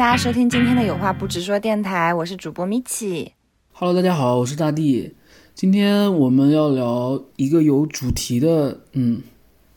[0.00, 3.32] 大家收听今天的有话不直说电台，我是主播米奇。
[3.70, 5.14] Hello，大家好，我是大地。
[5.54, 9.20] 今天我们要聊一个有主题的，嗯，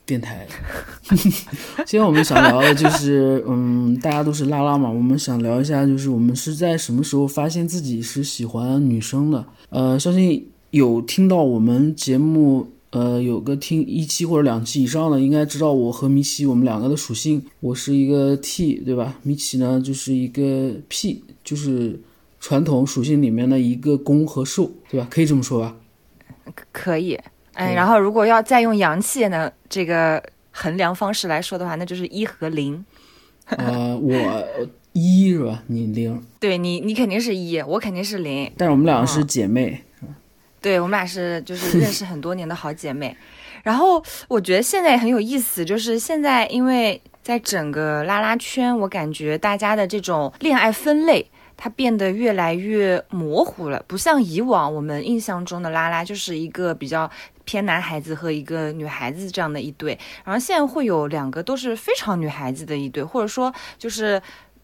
[0.06, 0.48] 电台。
[1.86, 9.46] 今天我们想聊的就是，嗯，大家都是拉拉嘛，我们想聊一下，就是我们是在什么时候发现自己是喜欢女生的？
[9.72, 17.44] 呃，相信有听到我们节目，呃，有个听一期或者两期以上的，应该知道我和米奇我们两个的属性。
[17.60, 19.20] 我是一个 T，对吧？
[19.24, 22.00] 米奇呢就是一个 P，就是。
[22.46, 25.08] 传统属性里面的一个攻和受，对吧？
[25.10, 25.74] 可以这么说吧？
[26.74, 27.18] 可以，
[27.54, 30.22] 哎，然后如果要再用阳气呢这个
[30.52, 32.84] 衡量方式来说的话，那就是一和零。
[33.48, 34.14] 呃，我
[34.92, 35.64] 一是吧？
[35.68, 36.22] 你零？
[36.38, 38.52] 对你，你肯定是一，我肯定是零。
[38.58, 39.93] 但是我们两个是姐妹，哦、
[40.64, 43.16] 对我们俩是就是认识很多年的好姐妹。
[43.62, 51.30] 然后我觉得现在也很有意思，就是现在因为在整个拉拉圈，我感觉大家的这种恋爱分类。
[51.56, 57.10] 它变得越来越模糊了，不像以往我们印象中的拉拉就是一个比较
[57.46, 64.22] 偏男孩子和一个女孩子这样的一对，然后现在会有两个都是非常女孩子的一对，或者说就是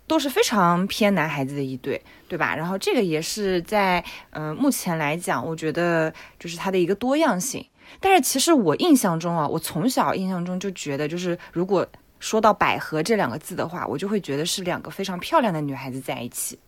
[0.09, 2.55] 都是非常偏男孩子的一对，对吧？
[2.55, 7.65] 然后这个也是在呃目前来讲，我觉得就是它的一个多样性。
[7.99, 11.87] 但是其实我印象中啊，我从小印象中就觉得，就是如果
[12.19, 16.59] 说到百合这两个字的话，我就会觉得是两个非常漂亮的女孩子在一起。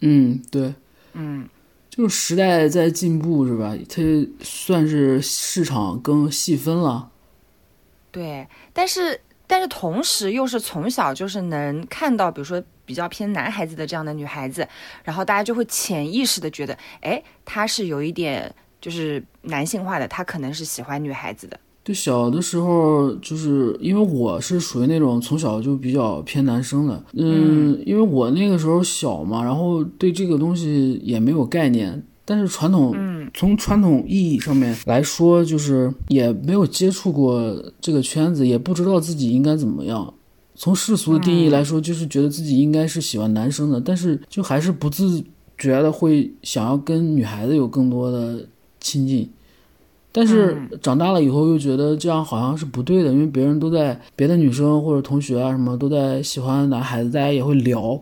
[0.00, 0.74] 嗯，对，
[1.12, 1.48] 嗯，
[1.90, 3.74] 就是时代在进步，是吧？
[3.88, 4.02] 它
[4.40, 7.10] 算是市场更细分了。
[8.10, 14.66] 对，但是但是同时又是从小就是能看到，比如说比较偏男孩子的这样的女孩子，
[15.02, 21.58] 然后大家就会潜意识的觉得，哎，她是有一点就是男性化的，她可能是喜欢女孩子的。
[21.82, 32.02] 对，小的时候就是因为我是属于那种从小就比较偏男生的，嗯，因为我那个时候小嘛，然后对这个东西也没有概念。
[32.26, 40.14] 但是传统，嗯，从传统意义上面来说，就是也没有接触过这个圈子，也不知道自己应该怎么样。
[40.54, 45.22] 从世俗的定义来说，就是觉得自己应该是喜欢男生的，但是就还是不自
[45.58, 48.46] 觉的会想要跟女孩子有更多的
[48.80, 49.30] 亲近。
[50.12, 58.00] 但是长大了以后又觉得这样好像是不对的，因为别人都在别的女生或者同学啊什么都在喜欢男孩子，大家也会聊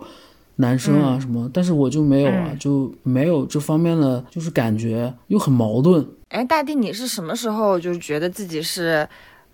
[0.56, 6.06] 男生啊什么，但是我就没有啊，就没有这方面的就是感觉，又很矛盾。
[6.28, 9.08] 哎，大地，你是什么时候就是觉得自己是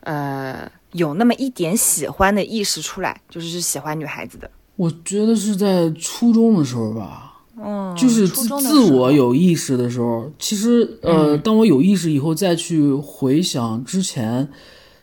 [0.09, 4.51] 呃有那么一点喜欢的意识出来，就是是喜欢女孩子的？
[4.77, 7.27] 我觉得是在初中的时候吧。
[7.61, 14.49] 嗯，就是自自我有意识的时候，其实呃，嗯、当我有意识以后再去回想之前，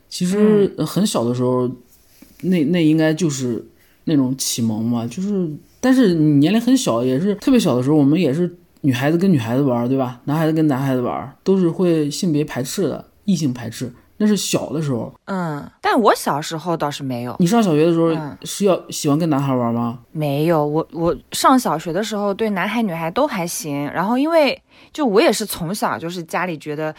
[0.09, 1.75] 其实很小的时候，嗯、
[2.49, 3.63] 那那应该就是
[4.05, 5.05] 那种启蒙嘛。
[5.05, 5.51] 就是，
[5.81, 10.21] 但是你年龄很小，也是特别小的时候，我们也是女孩子跟女孩子玩，对吧？
[10.23, 13.93] 男孩子跟男孩子玩，都是会性别排斥的，异性排斥。
[14.17, 17.35] 那是小的时候，嗯，但我小时候倒是没有。
[17.39, 19.99] 你上小学的时候嗯是要喜欢跟男孩玩吗？
[20.11, 23.85] 没有，我我上小学的时候对男孩女孩都还行。
[23.91, 24.61] 然后因为
[24.93, 26.95] 就我也是从小就是家里觉得，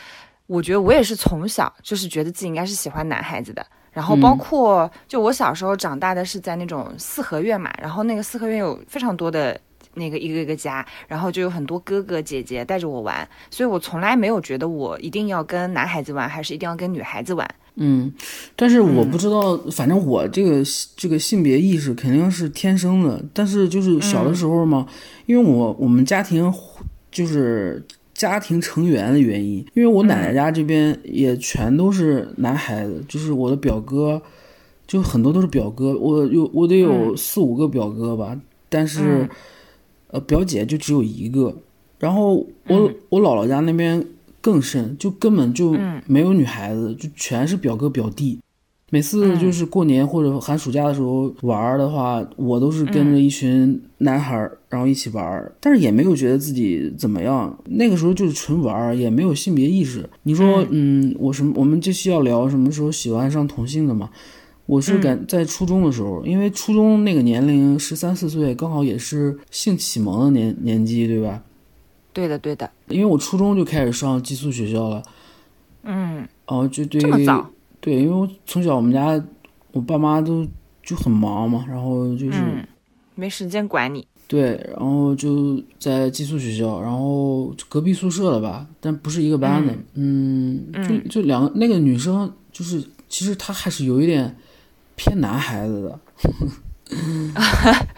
[0.47, 3.65] 我觉得我也是从小就是觉得自己应该是喜欢男孩子的。
[3.91, 9.59] 然后包括就我小时候长大的是在那种四合院嘛，然后那个四合院有非常多的。
[9.96, 17.54] 那个一个一个家，然后就有很多哥哥姐姐带着我玩，所以我从来没有觉得我一定要跟男孩子玩，还是一定要跟女孩子玩。
[17.78, 18.10] 嗯，
[18.54, 20.62] 但是我不知道，嗯、反正我这个
[20.96, 24.94] 这个性别意识肯定是天生的，但是就是小的时候嘛，嗯、
[25.26, 26.50] 因为我我们家庭
[27.10, 27.84] 就是
[28.14, 34.22] 家庭成员的原因，因为我奶奶家这边也全都是男孩子，就是我的表哥，
[34.86, 38.34] 就很多都是表哥，我有我得有四五个表哥吧，
[38.68, 39.28] 但是。
[40.08, 41.55] 嗯呃，表姐就只有一个，
[41.99, 44.05] 然后我、嗯、我姥姥家那边
[44.41, 45.76] 更甚，就根本就
[46.06, 48.38] 没有女孩子，嗯、就全是表哥表弟。
[48.91, 57.59] 每次就是过年或者寒暑假的时候玩的话，嗯、我都是跟着一群男孩，然后一起玩，但是也没有觉得自己怎么样。
[57.64, 60.09] 那个时候就是纯玩，也没有性别意识。
[60.23, 61.52] 你说，嗯，我什么？
[61.56, 64.09] 我们这期要聊什么时候喜欢上同性的嘛？
[64.66, 71.42] 我是感在初中的时候，嗯、因为初中那个年龄十三四岁，刚好也是性启蒙的年年纪，对吧？
[72.12, 72.70] 对的，对的。
[72.88, 75.02] 因为我初中就开始上寄宿学校了，
[75.84, 77.48] 嗯，哦，就对，这么早？
[77.80, 79.22] 对，因为我从小我们家
[79.72, 80.46] 我爸妈都
[80.82, 82.66] 就很忙嘛，然后就是、嗯、
[83.14, 84.06] 没时间管你。
[84.28, 94.34] 对，然后就在寄宿学校，然后隔壁宿舍了吧，但不是一个班的，嗯，嗯就就两个那个女生，就是其实她还是有一点
[94.96, 95.98] 偏男孩子的，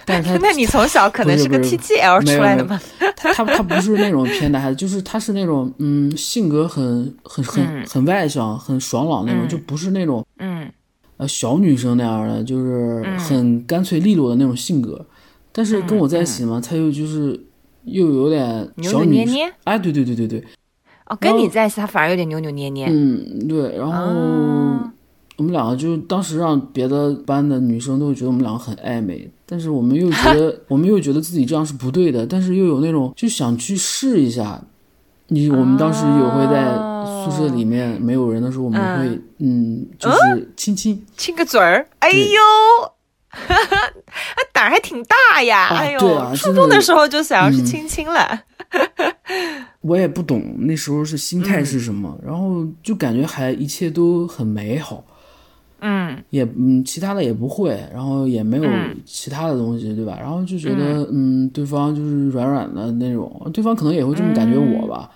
[0.04, 2.80] 但是他那你从小可能是个有没有出来的吗？
[3.16, 10.70] 他他他不是那种偏男孩子，就是他是那种嗯性格很很很嗯很外向、很爽朗那种，嗯就不是那种嗯
[11.18, 15.04] 呃小女生那样的，就是嗯很干脆利落的那种性格。
[15.52, 17.38] 但是跟我在一起嘛，他又就是
[17.84, 19.52] 又有点扭小女生，扭捏捏。
[19.64, 20.44] 哎，对对对对对，
[21.06, 22.86] 哦，跟你在一起，他反而有点扭扭捏捏。
[22.88, 24.88] 嗯对，然后。
[25.38, 34.60] 啊我们两个就当时让别的班的女生都会觉得我们两个很暧昧，但是我们又觉得 我们又觉得自己这样是不对的，但是又有那种就想去试一下。
[35.30, 36.74] 你我们当时有会在
[37.24, 42.40] 宿舍里面没有人的时候，我们会嗯，就是亲亲亲个嘴儿，哎对呦，
[43.30, 45.68] 他胆儿还挺大呀！
[45.70, 48.40] 啊哎呦，初中的时候就想要去嗯亲亲了。
[49.82, 55.04] 我也不懂那时候是心态嗯是什么，然后就感觉还一切都很美好，
[55.80, 56.16] 嗯。
[56.30, 58.96] 也嗯其他的也不会，然后也没有嗯。
[59.04, 60.16] 其他的东西，对吧？
[60.20, 65.10] 然后就觉得嗯对方就是软软的那种，对方可能也会这么感觉我吧。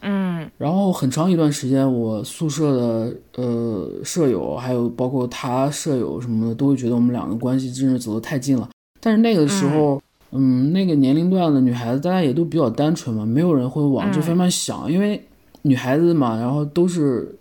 [0.00, 0.48] 嗯。
[0.58, 8.68] 然后很长一段时间，我宿舍的呃舍友，还有包括他舍友什么的，都会觉得我们两个关系真是走得太近了。
[9.00, 10.02] 但是那个时候，
[10.32, 15.22] 嗯那个年龄段的女孩子，大家也都比较单纯嘛，没有人会往这方面想，因为
[15.62, 17.34] 女孩子嘛，然后都是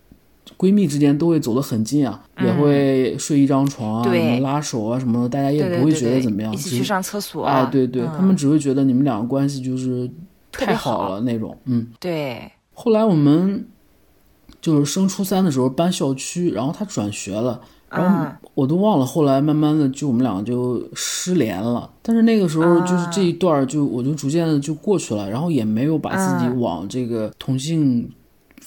[0.57, 8.11] 闺蜜之间都会走得很近啊，也会睡一张床啊，什么拉手啊什么的，大家也不会觉得怎么样，只一起去上厕所啊，对对，嗯。
[8.17, 10.09] 他们只会觉得你们两个关系就是
[10.51, 11.09] 太好好。
[11.09, 11.87] 了那种，嗯。
[11.99, 13.65] 对，后来我们
[14.59, 17.59] 就是升初三的时候搬校区，然后他转学了，
[17.89, 19.05] 然后嗯我都忘了。
[19.05, 26.59] 后来慢慢的就我们两个就失联了，但是那个时候就是这一段就我就逐渐的就过去了，然后也没有把自己嗯。
[26.59, 28.07] 往这个同性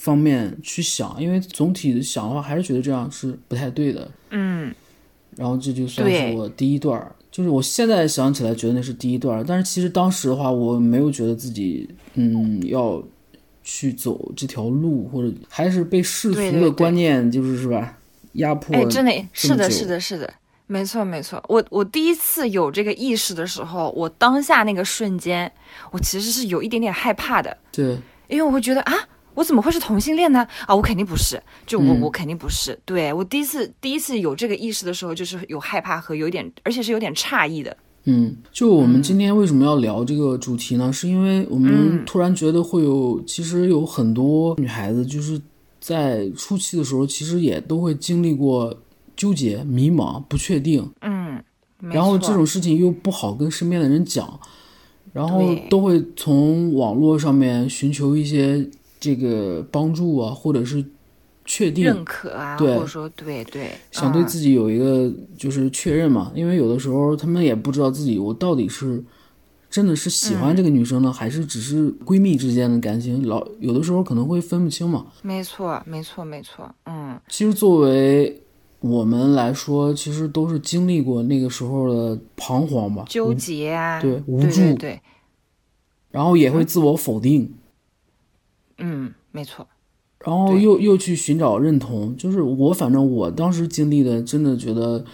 [0.04, 4.10] 方面去想，因为总体的想的话还是觉得这样是不太对的。
[4.30, 4.70] 嗯
[5.34, 13.02] 然后这就算是我第一段儿，就是我现在想起来觉得那是第一段儿，但是其实当时的话，我没有觉得自己嗯要
[13.62, 17.98] 去走这条路，或者还是被世俗的观念就是是吧
[18.34, 18.76] 压迫。
[18.76, 20.32] 哎，真的是的，是的，是的，
[20.66, 21.42] 没错，没错。
[21.48, 25.50] 我我第一次有这个意识的时候，我当下那个瞬间，
[25.90, 27.98] 我其实是有一点点害怕的，对，
[28.28, 28.94] 因为我会觉得啊，
[29.34, 30.46] 我怎么会是同性恋呢？
[30.66, 32.78] 啊，我肯定不是，就我、嗯我肯定不是。
[32.84, 37.76] 对我第一次第一次有这个意识的时候，就是有害怕和有点，而且是有点诧异的。
[38.04, 40.92] 嗯，就我们今天为什么要聊这个主题呢？
[40.92, 45.40] 是因为我们嗯突然觉得会有，其实有很多女孩子就是
[45.80, 48.76] 在初期的时候，其实也都会经历过
[49.16, 50.86] 纠结、迷茫、不确定。
[51.00, 51.42] 嗯，
[51.80, 54.38] 然后这种事情又不好跟身边的人讲，
[55.14, 58.68] 然后都会从网络上面寻求一些
[59.04, 60.82] 这个帮助啊，或者是
[61.44, 66.32] 确定，认可啊，对或者说对对，想对嗯自己有一个就是确认嘛。
[66.34, 69.04] 因为有的时候他们也不知道自己我到底是
[69.68, 75.04] 真的是喜嗯欢这个女生呢，还是只是闺蜜之间的感情，老有的时候可能会分不清嘛。
[75.20, 78.40] 没错，没错，没错，嗯，其实作为
[78.80, 85.00] 我们来说，其实都是经历过那个时候的彷徨吧，纠结啊，对无对对助对，
[86.10, 87.42] 然后也会自我否定。
[87.42, 87.54] 嗯，
[89.30, 89.66] 没错，
[90.24, 95.04] 然后又又去寻找认同，就是我反正我当时经历的，真的觉得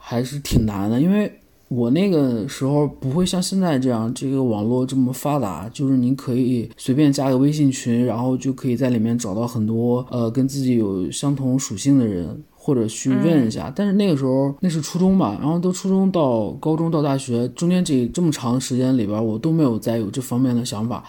[0.00, 1.32] 还是挺难的，因为
[1.68, 12.42] 我那个时候不会像现在这样，这个网络这么发达，就是你可以随便加个微信群，然后就可以在里面找到很多呃跟自己有相同属性的人。
[12.60, 21.02] 或者去问一下，但是那个时候那是初中吧，然后都初中到高中到大学中间这这么长时间里边，我都没有再有这方面的想法，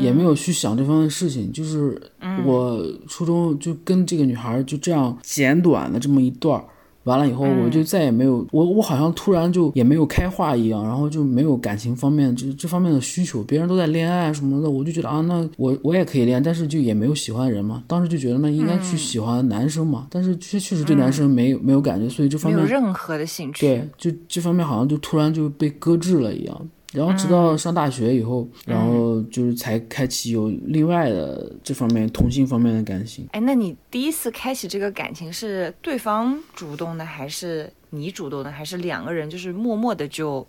[0.00, 2.00] 也没有去想这方面的事情，就是
[2.44, 6.64] 我初中就跟这个女孩就这样简短的这么一段儿，
[7.04, 26.68] 完了以后我就再也没有，我我好像突然就也没有开化一样，然后就没有感情方面这这方面的需求，别人都在恋爱什么的，我就觉得啊，那我我也可以恋，但是就也没有喜欢人嘛，当时就觉得那应该去喜欢男生嘛，但是确确实对男生没有没有感觉，所以这方面没有面任何的兴趣，对，就这方面好像就突然就被搁置了一样。
[26.92, 33.26] 然后直到上大学以后，然后就是才开启有另外的这方面同性方面的感情。
[33.32, 40.46] 哎，那你第一次开启这个感情是对方主动的，还是你主动的，还是两个人就是默默的就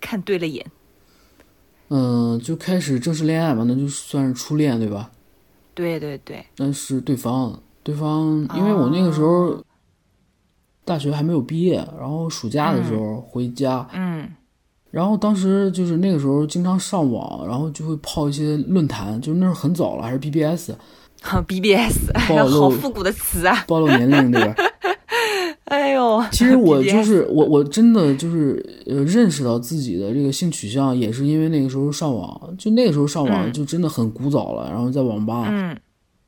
[0.00, 0.64] 看对了眼？
[1.88, 5.10] 嗯，就开始正式恋爱嘛，那就算是初恋对吧？
[5.74, 9.62] 对对对，但是对方，对方，因为我那个时候
[10.84, 14.30] 大学还没有毕业，然后暑假的时候回家，嗯
[14.92, 20.70] 然后当时就是那个时候经常上网，然后就会泡一些论坛，就是那时候很早了，还是 BBS，
[21.22, 23.64] 好 BBS，哎呀，暴露好复古的词啊！
[23.66, 24.54] 暴露年龄对吧？
[25.64, 35.74] 哎呦，其实我就是我，我真的就是呃，认识到自己的这个性取向，也是因为那个时候上网，就那个时候上网嗯就真的很古早了，然后在网吧，嗯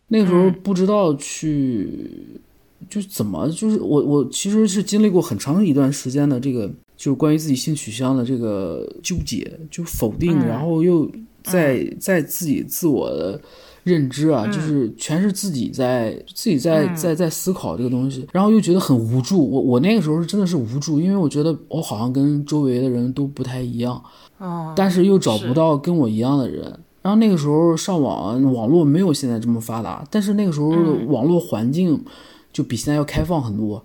[0.08, 2.40] 那个时候嗯不知道去，
[2.88, 11.10] 就怎么，就是我我其实是经历过很长一段时间的这个，就关于自己性取向的这个纠结，就否定，嗯然后又
[11.42, 13.40] 在在自己自我的
[13.82, 19.38] 认知啊，嗯就是全是自己在自己在嗯在在思考这个东西，然后又觉得很无助。
[19.48, 24.02] 我我那个时候是真的是无助，因为我觉得我好像跟周围的人都不太一样。
[24.38, 26.64] 哦，但是又找不到跟我一样的人。
[27.02, 30.70] 然后那个时候上网，网络没有现在这么发达，但是那个时候
[31.06, 32.02] 网络环境
[32.50, 33.84] 就比现在要开放很多，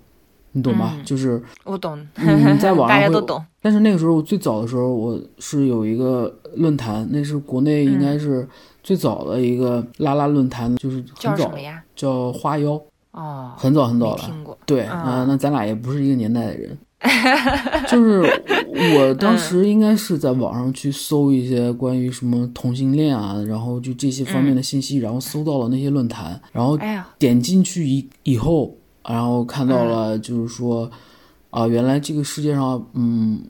[0.53, 0.93] 你懂吧？
[0.97, 3.43] 嗯就是我懂，嗯在网上 会大家都懂。
[3.61, 8.47] 但是那个时候最早的时候，我是有一个论坛，那是国内应该是
[8.81, 11.83] 最早的一个拉拉论坛，就是很早叫什么呀？
[11.95, 12.79] 叫花妖，
[13.11, 14.23] 哦，很早很早了。
[14.25, 14.57] 听过。
[14.65, 16.77] 对，嗯啊、那咱俩也不是一个年代的人。
[17.87, 18.21] 就是
[18.97, 26.77] 我当时应该是在网上去搜一些关于什么同性恋啊，然后就这些方面的信息，然后搜到了那些论坛，然后
[27.17, 28.75] 点进去以以后，
[29.09, 30.89] 然后看到了就是说，
[31.49, 33.41] 啊、原来这个世界上，嗯，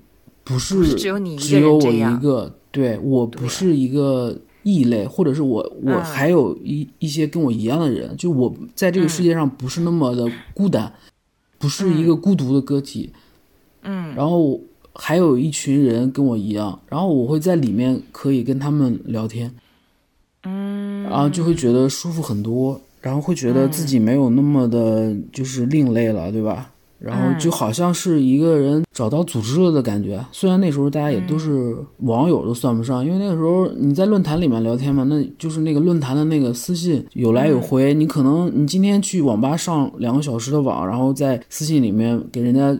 [0.45, 10.93] 不是只有你一个只有我一人这样个，对我不是一个异类，或者是我我嗯还有一一些跟我一样的人，就我在这个世界上不是那么的孤单，
[11.57, 13.11] 不是一个孤独的个体，
[13.81, 14.15] 嗯。
[14.15, 14.61] 然后
[14.93, 19.53] 还有一群人跟我一样，然后我会在里面可以跟他们聊天，
[20.43, 26.71] 嗯，然后就会觉得舒服很多，然后会觉得自己没有那么的就是另类了，对吧？
[26.99, 30.19] 然后就好像是一个人找到组织了的感觉。
[30.33, 37.93] 虽然那时候大家也都是网友，都算不上，因为那个时候你在论坛里面聊天嘛，那就是那个论坛的那个私信有来有回。
[37.93, 42.77] 你可能你今天去网吧上两个小时的网，然后在私信里面给人家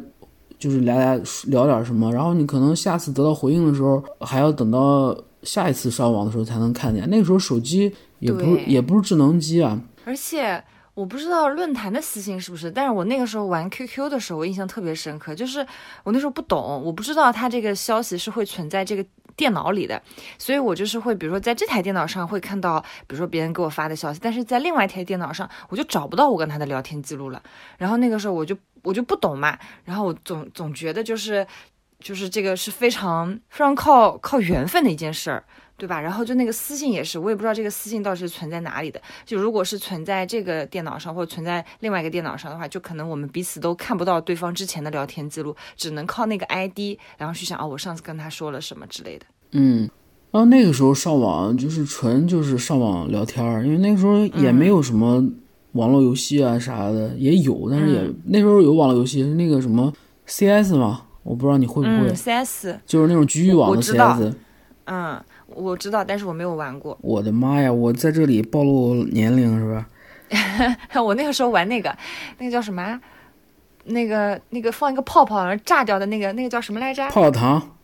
[0.57, 7.09] 就是来来聊点什么，然后你可能下次得到回应的时候，还要等到下一次上网的时候才能看见。
[7.09, 10.63] 那个时候手机也不是也不是智能机啊，而且
[10.95, 15.63] 我不知道论坛的私信是不是，但是我那个时候玩 QQ 的时候，我印象特别深刻，就是
[16.03, 20.01] 我那时候不懂，我不知道他这个消息是会存在这个电脑里的，
[20.39, 27.39] 所以我就是会，比如说在这台电脑上会看到，比如说别人给我发的消息，但是在另外一台电脑上我就找不到我跟他的聊天记录了。
[27.77, 31.45] 然后那个时候我就我就不懂嘛，然后我总总觉得就是
[31.99, 35.43] 就是这个是非常非常靠靠缘分的一件事儿。
[35.79, 35.99] 对吧？
[35.99, 39.01] 然后就那个私信也是，我也不知道这个私信到底是存在哪里的。
[39.25, 49.25] 就如果是存在这个电脑上，或者存在另外一个电脑上的话，就可能我们彼此都看不到对方之前的聊天记录，只能靠那个 ID，然后去想哦，我上次跟他说了什么之类的。
[49.51, 49.89] 嗯，
[50.31, 55.23] 然后那个时候上网就是纯就是上网聊天儿，因为那个时候也没有什么
[55.71, 59.93] 网络游戏啊啥的，也有，但是也、那时候有网络游戏，是那个什么
[60.27, 64.35] CS 嘛，我不知道你会不会，嗯，CS，就是那种局域网的 CS。
[64.91, 65.23] 嗯，
[65.59, 66.97] 我知道，但是我没有玩过。
[67.03, 67.71] 我的妈呀！
[67.71, 69.85] 我在这里暴露年龄是吧？
[71.03, 71.95] 我那个时候玩那个，
[72.37, 72.99] 那个叫什么啊？
[73.85, 77.07] 那个那个放一个泡泡然后炸掉的那个，那个叫什么来着？
[77.09, 77.75] 泡泡糖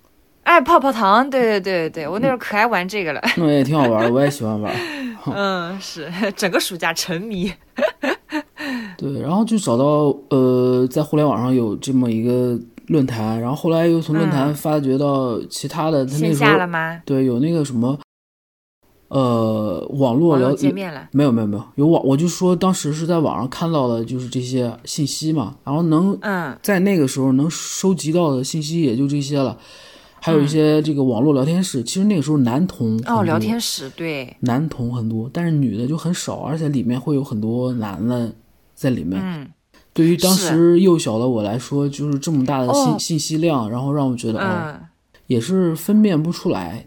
[0.43, 3.21] 哎，泡泡糖，对对对对，我那时候可爱玩这个了。
[3.37, 4.71] 那也挺好玩的，我也喜欢玩。
[5.33, 7.51] 嗯，是整个暑假沉迷。
[8.95, 17.01] 对，然后就找到呃，在互联网上有这么一个论坛，然后后来又从论坛发掘到其他的，他那线时候下了吗？
[17.05, 17.97] 对有那个什么
[19.07, 21.07] 呃网络聊网友见面了。
[21.11, 29.57] 没有没有没有有网，我就说当时是在网上看到的就是这些信息嘛，然后能嗯在那个时候能收集到的信息也就这些了，
[30.21, 38.33] 还有一些这个网络聊天室，其实那个时候男同很哦，聊天室对，男同很多，但是女的就很少，而且里面会有很多男的
[38.73, 39.19] 在里面。
[39.23, 39.47] 嗯
[39.95, 42.97] 对于当时幼小的我来说，就是这么大的信、哦。
[42.99, 44.81] 信息量，然后让我觉得，哦，嗯，
[45.27, 46.85] 也是分辨不出来。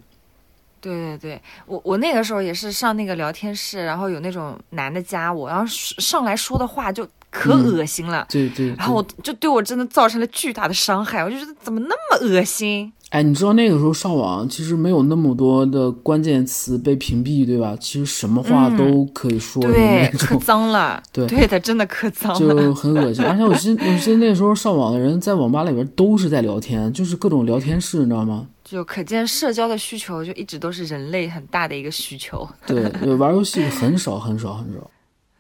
[0.79, 8.26] 对对对，我我那个时候也是上那个聊天室，然后有那种男的加我，然后上来说的话就可嗯恶心了。
[8.28, 8.76] 对对对。
[8.76, 12.92] 然后我就对我真的造成了巨大的伤害，我就觉得怎么那么恶心？
[13.11, 17.75] 哎，你知道那个时候上网其实没有那么多的关键词被屏蔽，对吧？
[17.80, 21.02] 其实什么话都可以说的嗯对， 可，脏了。
[21.11, 22.38] 对对的，真的可脏了。
[22.62, 23.25] 就很恶心。
[23.25, 28.47] 而且我记得， 我记得那时候上网的人在网吧里边都是在聊天，就是各种聊天室，你知道吗？
[28.62, 32.47] 就可见社交的需求就一直都是人类很大的一个需求。
[32.66, 34.90] 对，对玩游戏很少很少很少，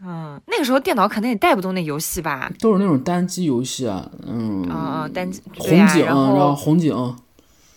[0.00, 2.50] 嗯，那个时候电脑可能也带不动那游戏吧？
[2.60, 6.94] 都是那种单机游戏啊，嗯，啊啊，单机红、警，然后红警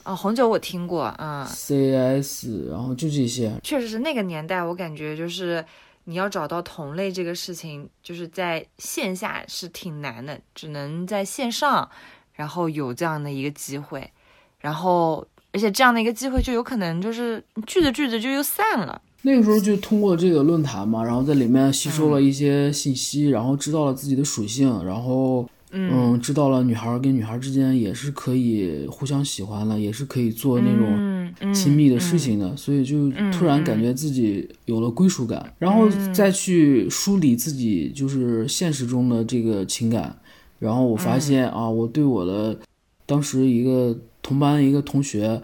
[0.03, 3.51] 啊，红酒我听过啊，CS，然后就这些。
[3.63, 5.63] 确实是那个年代，我感觉就是
[6.03, 11.89] 你要找到同类这个事情，就是在线下是挺难的，只能在线上，
[12.33, 14.11] 然后有这样的一个机会，
[14.59, 19.01] 然后而且这样的一个机会就有可能就是聚着聚着就又散了。
[19.23, 40.17] 那个时候就通过这个论坛嘛，然后在里面吸收了一些信息，然后知道了自己的属性，然后嗯，知道了女孩跟女孩之间也是可以互相喜欢了，也是可以做那种亲密的事情的，所以就突然感觉自己有了归属感，然后再去梳理自己就是现实中的这个情感，
[40.57, 42.57] 然后我发现啊，我对我的
[43.05, 45.39] 当时一个同班一个同学。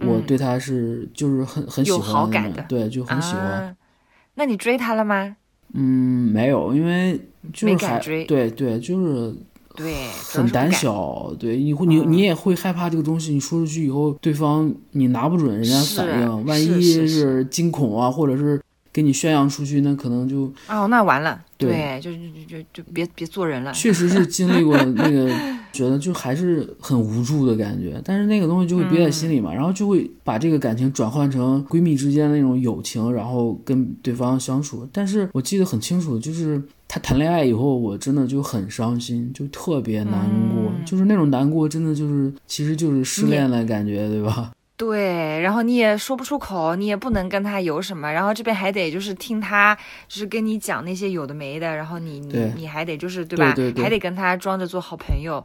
[0.00, 3.76] 我对他是就是很很喜欢的，对，就很喜欢。
[4.34, 5.36] 那你追他了吗？
[5.72, 7.18] 嗯，没有，因为
[7.52, 9.34] 就是还追，对对，就是
[9.74, 18.60] 对，很胆小，对，你会你你也会害怕这个东西，你说出去以后，对方你拿不准人家反应，万一是惊恐啊，或者是。
[18.96, 23.70] 给你宣扬出去，那可能就哦，那完了，对，就就就就就别别做人了。
[23.74, 25.30] 确实是 经历过那个，
[25.70, 34.88] 觉得就还是很无助的感觉，但是那个东西就会憋在心里嘛，然后就会把这个感情转换成闺蜜之间的那种友情，然后跟对方相处。
[34.90, 44.52] 但是我记得很清楚，就是她谈恋爱以后，我真的就很伤心，就特别难过，就是那种难过，真的就是其实就是失恋的感觉，对吧？
[44.76, 49.74] 对，然后你也说不出口，你也不能跟他有什么，然后这边还得就是听他，
[50.06, 55.42] 就是跟你讲那些有的没的，然后你你你还得就是对吧，还得跟他装着做好朋友，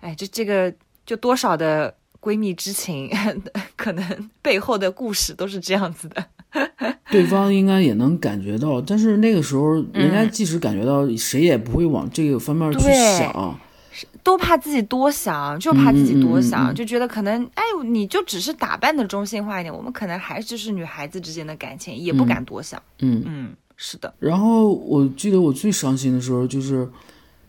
[0.00, 0.72] 哎，这这个
[1.06, 3.08] 就多少的闺蜜之情，
[3.76, 6.24] 可能背后的故事都是这样子的。
[7.10, 12.80] 对方应该也能感觉到，但是那个时候人家即使感觉到，谁也不会往这个方面去
[13.18, 13.58] 想。
[14.22, 22.80] 都怕自己多想，就怕自己多想，就觉得可能，哎，你就只是打扮的中性化一点，我们可能还是是女孩子之间的感情，也不敢多想。
[23.00, 24.12] 嗯嗯，是的。
[24.18, 26.88] 然后我记得我最伤心的时候就是，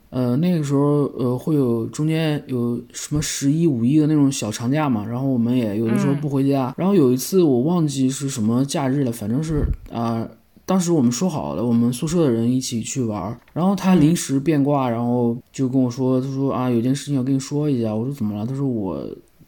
[0.09, 6.73] 呃，那个时候呃会有中间有什么十一、五一的那种小长假嘛，然后我们也有的时候不回家。
[6.77, 10.27] 然后有一次我忘记是什么假日了，反正是啊。
[10.65, 17.93] 当时我们说好了，我们宿舍的人一起去玩，然后他临时变卦，然后就跟我说，他说啊，有件事情要跟你说一下。
[17.93, 18.45] 我说怎么了？
[18.45, 18.97] 他说我，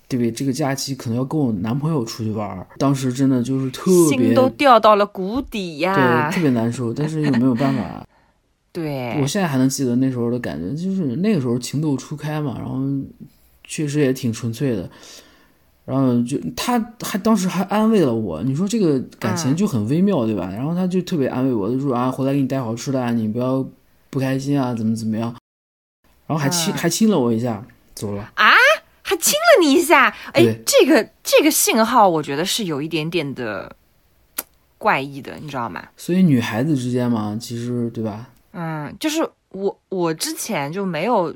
[0.09, 0.29] 对不对？
[0.29, 2.67] 这个假期可能要跟我男朋友出去玩。
[2.77, 8.05] 当时真的就是特别，心都掉到了谷底呀，对，特别难受，但是又没有办法。
[8.73, 12.77] 对，我现在还能记得那时候的感觉，就是那个时候情窦初开嘛，然后
[13.63, 14.89] 确实也挺纯粹的。
[15.85, 20.49] 然后就他还当时还安慰了我，你说这个感情就很微妙，对吧？
[20.51, 23.63] 然后他就特别安慰我，就说啊，回来给你带好吃的，啊你不要
[24.09, 25.35] 不开心啊，怎么怎么样。
[26.25, 28.51] 然后还亲还亲了我一下，走了啊，
[29.03, 33.75] 还亲了你一下，哎，这个这个信号我觉得是有一点点的
[34.79, 35.87] 怪异的，你知道吗？
[35.95, 38.29] 所以女孩子之间嘛，其实对吧？
[38.53, 41.35] 嗯，就是我我之前就没有。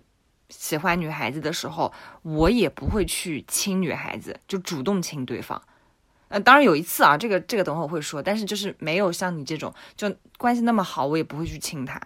[0.49, 1.91] 喜欢女孩子的时候，
[2.23, 5.61] 我也不会去亲女孩子，就主动亲对方。
[6.27, 11.99] 呃，当然有一次啊，这个这个等会我会说，但是就是没有像你这种就关系那么好，我也不会去亲她。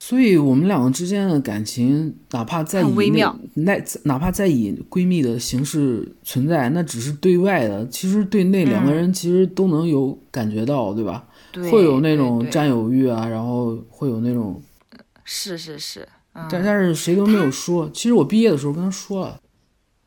[0.00, 3.10] 所以，我们两个之间的感情，哪怕在以
[3.54, 7.88] 那哪怕在以闺蜜的形式存在，那只是对外的。
[7.88, 11.26] 其实对那两个人，其实都能有感觉到，对吧？
[11.70, 14.60] 会有那种占有欲啊，然后会有那种，
[15.24, 16.06] 是是是。
[16.50, 17.88] 但但是谁都没有说。
[17.90, 19.38] 其实我毕业的时候跟他说了。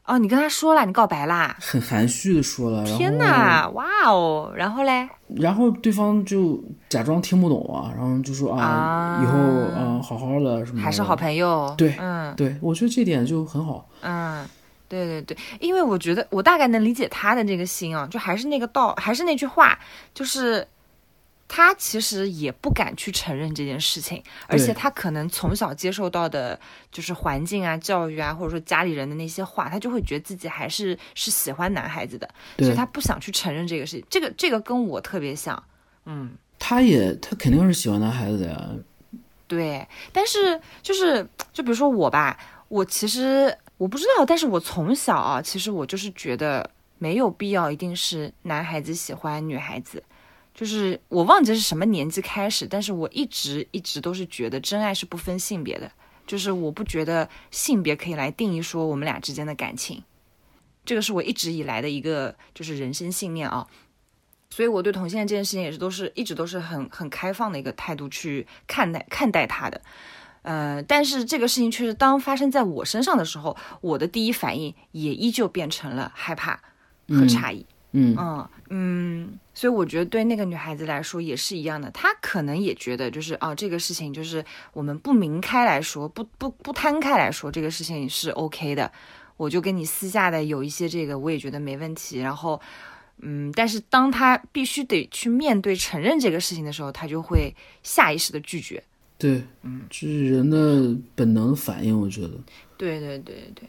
[0.03, 1.53] 哦，你跟他说了，你告白啦？
[1.59, 2.85] 很含蓄的说了。
[2.85, 4.53] 天哪，哇哦！
[4.55, 5.05] 然后嘞？
[5.35, 9.37] 然后对方就假装听不懂啊，然后就说啊，以后
[9.77, 10.81] 啊，好好的什么。
[10.81, 11.75] 还是好朋友。
[11.77, 13.85] 对，嗯，对，我觉得这点就很好。
[13.99, 14.45] 嗯，
[14.87, 19.77] 对对对，因为我觉得我大概能理解他的这个心啊，就还是那个道，还是那句话，
[20.13, 20.65] 就是。
[21.47, 26.59] 他其实也不敢去承认这件事情，而且他可能从小接受到的
[26.91, 32.29] 就是环境啊、教育啊，或者说家里人的那些话，他就会觉得自己还是是喜欢男孩子的，
[32.59, 34.05] 所以他不想去承认这个事情。
[34.09, 35.63] 这个这个跟我特别像，
[36.05, 38.69] 嗯，他也他肯定是喜欢男孩子的呀。
[39.47, 50.03] 对，但是就是就比如说我吧，我其实我不知道，但是我从小啊，其实我就是觉得没有必要一定是男孩子喜欢女孩子。
[50.57, 55.91] 就是我忘记是什么年纪开始，但是我一直一直都是觉得真爱是不分性别的，
[56.25, 60.01] 就是我不觉得性别可以来定义说我们俩之间的感情，
[60.83, 63.67] 这个是我一直以来的一个就是人生信念啊，
[64.49, 69.79] 所以我对同性恋这件事情也是都是一直都是很很开放的一个态度去看待看待他的，
[70.41, 76.59] 呃，但是这个事情确实当发生在我身上的时候，我的第一反应也依旧变成了害怕
[77.09, 77.59] 和诧异。
[77.59, 88.91] 嗯嗯嗯，所以我觉得对那个女孩子来说也是一样的，她可能也觉得就是啊，这个事情就是我们不明开来说，不不不摊开来说，这个事情是 OK 的，
[89.37, 92.19] 我就跟你私下的有一些这个，我也觉得没问题。
[92.19, 92.59] 然后，
[93.21, 98.83] 嗯，但是当她必须得去面对承认这个事情的时候，她就会下意识的拒绝。
[99.17, 102.31] 对，嗯，这是人的本能反应，我觉得。
[102.77, 103.67] 对对对对，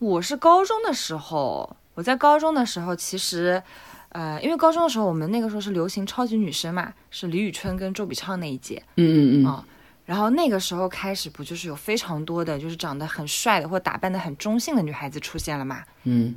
[0.00, 3.62] 我是高中的时候，我在高中的时候，其实，
[4.10, 9.64] 呃，因为高中的时候我们那个时候是流行超级女生嘛，是李宇春跟周笔畅那一届，嗯嗯嗯，啊。
[10.04, 15.82] 然后那个时候开始，不就是有非常多的就是长得很帅的或打扮的很中性的女孩子出现了嘛？
[16.02, 16.34] 嗯。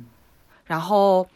[0.64, 1.28] 然后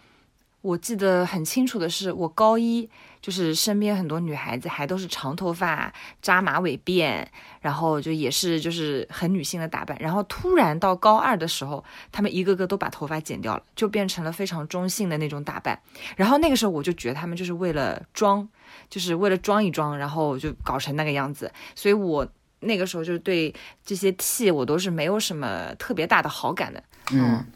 [0.61, 2.89] 我记得很清楚的是，我高一
[3.23, 7.25] 就是身边很多女孩子还都是长头发、扎马尾辫，
[7.61, 9.97] 然后就也是就是很女性的打扮。
[10.01, 15.81] 然后突然到高二的时候，她们一个个都把头发剪掉了，就变成了非常中性的那种打扮。
[16.17, 18.47] 然后那个时候我就觉得她们就是为了装，
[18.91, 21.53] 就是为了装一装，然后就搞成那个样子。
[21.77, 22.27] 所以我
[22.59, 23.55] 那个时候就对
[23.85, 26.83] 这些 T 我都是没有什么特别大的好感的。
[27.13, 27.47] 嗯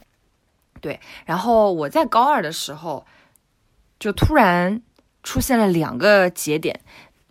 [0.79, 3.05] 对，然后我在高二的时候，
[3.99, 4.81] 就突然
[5.27, 6.79] 出现了两个节点。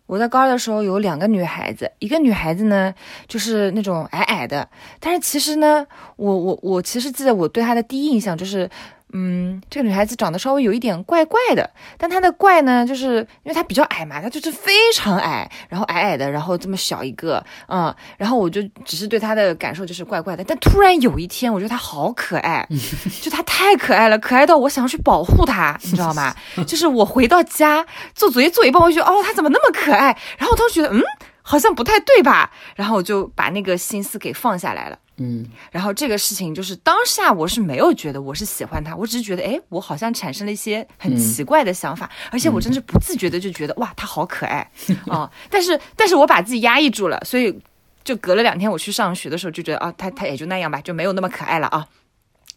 [0.04, 2.92] 我在高二的时候有两个女孩子，一个女孩子呢
[3.26, 4.68] 就是那种矮矮的，
[5.00, 8.68] 但是其实呢，我我我其实记得我对她的第一印象就是，
[9.12, 22.66] 嗯，这个女孩子长得稍微有一点怪怪的，但她的怪呢，就是因为她比较矮嘛，她就是非常矮，然后矮矮的，然后这么小一个，嗯，然后我就只是对她的感受就是怪怪的，但突然有一天，我觉得她好可爱，
[23.22, 26.34] 就她太可爱了，可爱到我想要去保护她，你知道吗？
[26.66, 30.06] 就是我回到家做作业做一半，我就觉得哦，她怎么那么可爱？
[30.36, 31.00] 然后我当时觉得嗯，
[31.48, 32.50] 好像不太对吧？
[32.74, 34.98] 然后我就把那个心思给放下来了。
[35.18, 44.68] 嗯然后这个事情就是当下我是没有觉得我是喜欢他，我只是觉得哎，我好像产生了一些很奇怪的想法，而且我真是不自觉的就觉得哇，他好可爱
[45.06, 47.56] 啊、 但是但是我把自己压抑住了，所以
[48.04, 51.86] 就隔了两天我去上学的时候就觉得啊，他他也就那样吧，就没有那么可爱了啊。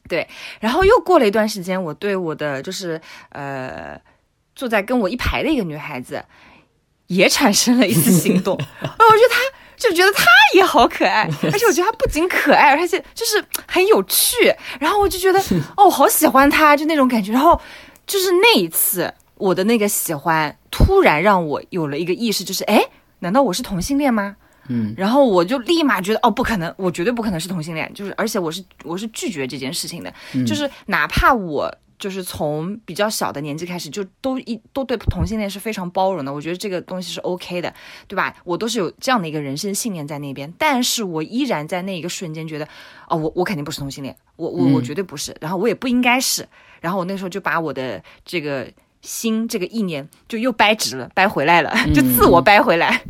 [0.10, 0.28] 对，
[0.60, 3.00] 然后又过了一段时间，我对我的就是
[3.30, 3.98] 呃
[4.56, 6.26] 坐在跟我一排的一个女孩子
[7.10, 9.40] 也产生了一次心动， 哎，我觉得他
[9.78, 14.36] 就觉得他也好可爱， 而且我觉得他不仅可爱，而且就是很有趣，
[14.80, 15.40] 然后我就觉得
[15.76, 17.60] 哦，我好喜欢他，就那种感觉，然后
[18.06, 22.84] 就是那一次我的那个喜欢突然让我有了一个意识，就是哎，
[23.20, 24.36] 难道我是同性恋吗？
[24.68, 24.94] 嗯。
[24.96, 30.14] 然后我就立马觉得，哦，不可能，我绝对不可能是同性恋，就是而且我是我是拒绝这件事情的，
[30.46, 37.72] 就是哪怕我就是从比较小的年纪开始，就都一都对同性恋是非常包容的，我觉得这个东西是 OK 的，
[38.08, 38.34] 对吧？
[38.44, 42.68] 我都是有这样的一个人生信念在那边，但是我依然在那一个瞬间觉得，
[43.10, 46.48] 哦，我我肯定不是同性恋，我我我绝对不是，然后我也不应该是，
[46.82, 48.68] 然后我那时候就把我的这个。
[49.02, 53.02] 心这个意念就又掰直了，掰回来了，就自我掰回来。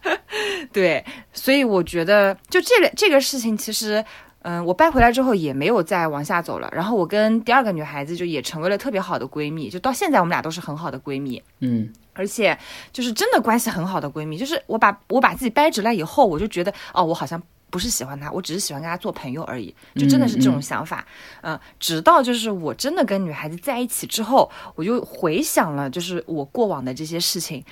[0.70, 4.04] 对，所以我觉得就这个这个事情，其实，
[4.42, 6.68] 嗯，我掰回来之后也没有再往下走了。
[6.72, 11.42] 然后我跟第二个女孩子就也成为了特别好的闺蜜，就到现在我们俩都是很好的闺蜜。
[11.60, 12.58] 嗯而且
[12.92, 21.06] 就是真的关系很好的闺蜜，就是我把我把自己掰直了以后，我就觉得哦，我好像不是喜欢她，我只是喜欢跟她做朋友而已，就真的是这种想法。
[21.40, 27.64] 嗯、直到就是我真的跟女孩子在一起之后，我就回想了就是我过往的这些事情。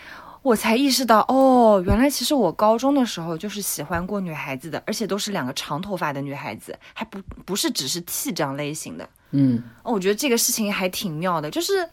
[0.43, 9.09] 我才意识到，哦，原来其实我高中的时候就是喜欢过女孩子的，而且都是两个长头发的女孩子，还不不是只是 T 这样类型的。
[9.33, 11.87] 嗯哦，我觉得这个事情还挺妙的，就是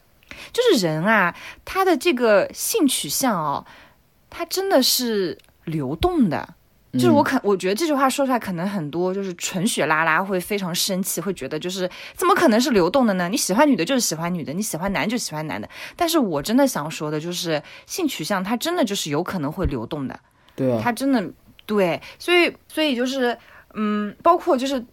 [0.54, 3.66] 就是人啊，他的这个性取向哦，
[4.30, 6.56] 他真的是流动的。
[6.98, 13.30] 就是我可，我觉得这句话说出来，可能很多就是纯血拉拉会非常生气，会觉得就是怎么可能是流动的呢？
[13.30, 15.70] 你喜欢女的就是喜欢女的，你喜欢男就喜欢男的。
[15.96, 20.20] 但是我真的想说的就是，性取向它真的就是有可能会流动的。
[20.56, 21.24] 对啊，他真的
[21.66, 23.38] 对，所以所以就是
[23.74, 24.84] 嗯，包括就是。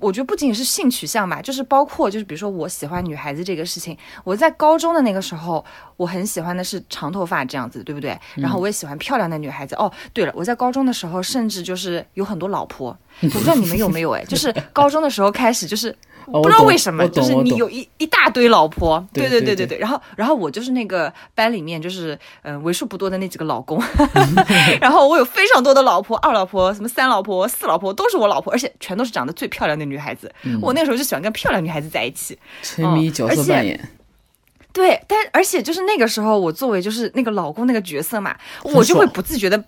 [0.00, 5.64] 我觉得不仅仅是性取向吧，就是包括就是比如说我喜欢女孩子这个事情，我在高中的那个时候，
[5.96, 8.18] 我很喜欢的是长头发这样子，对不对？
[8.34, 9.74] 然后我也喜欢漂亮的女孩子。
[9.76, 15.96] 哦，对了，我在高中的时候甚至就是有很多老婆，我不知道你们有没有哎，就是高中的时候开始就是哦
[16.30, 19.78] 不知道为什么，就是你有一一大堆老婆，对对对对对对。
[19.78, 23.82] 然后然后我就是那个班里面就是嗯、呃为数不多的那几个老公，
[24.80, 30.32] 然后我有非常多的老婆，二老婆、什么三老婆、四老婆都是我老婆，而且全都是长得最漂亮的女孩子。
[30.60, 32.38] 我那时候就喜欢跟漂亮女孩子在一起。
[32.62, 33.88] 沉迷角色扮演，
[34.72, 39.62] 对，但而且就是那个时候，我作为就是那个老公那个角色嘛，我就会不自觉的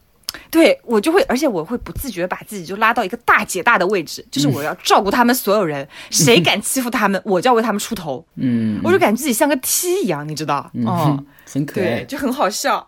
[0.51, 8.25] 对我就会，而且我会不自觉把自己就拉到一个大姐大的位置，就是我要照顾他们所有人，谁敢欺负他们，我就要为他们出头。
[8.37, 10.71] 嗯，我就感觉自己像个 T 一样，你知道？
[10.87, 12.85] 哦，很可爱对，，就很好笑，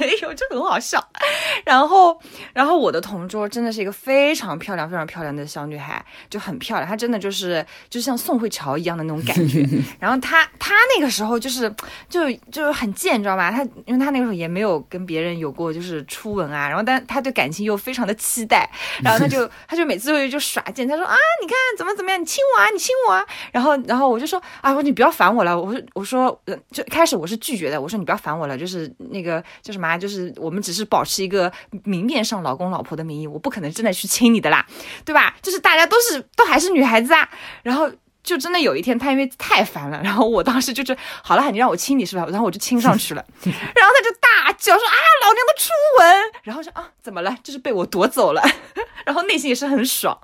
[0.00, 1.02] 没有就很好笑。
[1.64, 2.18] 然后，
[2.52, 6.88] 然后我的同桌真的是一个非常漂亮、非常漂亮的小女孩，就很漂亮。
[6.88, 9.66] 她真的就是就像宋慧乔一样的那种感觉。
[9.98, 11.72] 然后她她那个时候就是
[12.08, 13.50] 就就是很贱，你知道吗？
[13.50, 18.68] 她因为她那个时候也没有跟别人有过就是初吻啊，然后但她对感情又非常的期待，
[19.02, 23.24] 然后她就 她就每次就就耍贱，她说啊，你看怎么怎么样，你亲我啊，你亲我啊。
[23.52, 31.52] 然后然后我就说啊，我说你不要烦我了，我说我说呃就开始我是拒绝的，我说你不要烦我了，就是那个叫什么啊，就是我们只是保持一个
[31.84, 34.64] 明面上老公老婆的名义，我不可能真的去亲你的啦，
[35.04, 35.36] 对吧？
[35.42, 37.28] 就是大家都是都还是女孩子啊，
[37.62, 37.90] 然后。
[38.26, 42.26] 就真的有一天，他因为太烦了，然后我当时就是好了，你让我亲你是吧？
[42.28, 47.36] 然后我就亲上去了， 然后他就大叫说啊，老娘的初吻，然后说啊，怎么了？
[47.44, 48.42] 就是被我夺走了，
[49.04, 50.18] 然后内心也是很爽，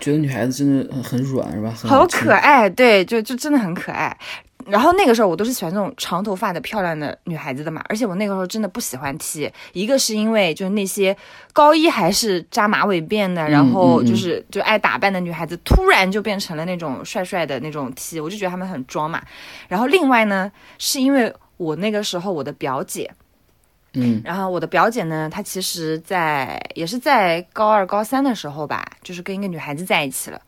[0.00, 1.72] 觉得女孩子真的很很软是吧？
[1.80, 4.18] 很好亲可爱，对，就就真的很可爱。
[4.68, 11.16] 然后那个时候我都是喜欢那种长头发的漂亮的女孩子的嘛，而且我那个时候真的不喜欢 T，一个是因为就是那些
[11.52, 19.22] 高一还是扎马尾辫的，然后就是就爱打扮的女孩子，突然就变成了那种帅帅的那种 T，我就觉得他们很装嘛。
[19.68, 23.10] 然后另外呢，是因为我那个时候我的表姐，
[23.92, 24.20] 嗯。
[24.24, 30.40] 然后我的表姐呢，她其实在也是在高二高三的时候吧，就是跟一个女孩子在一起了。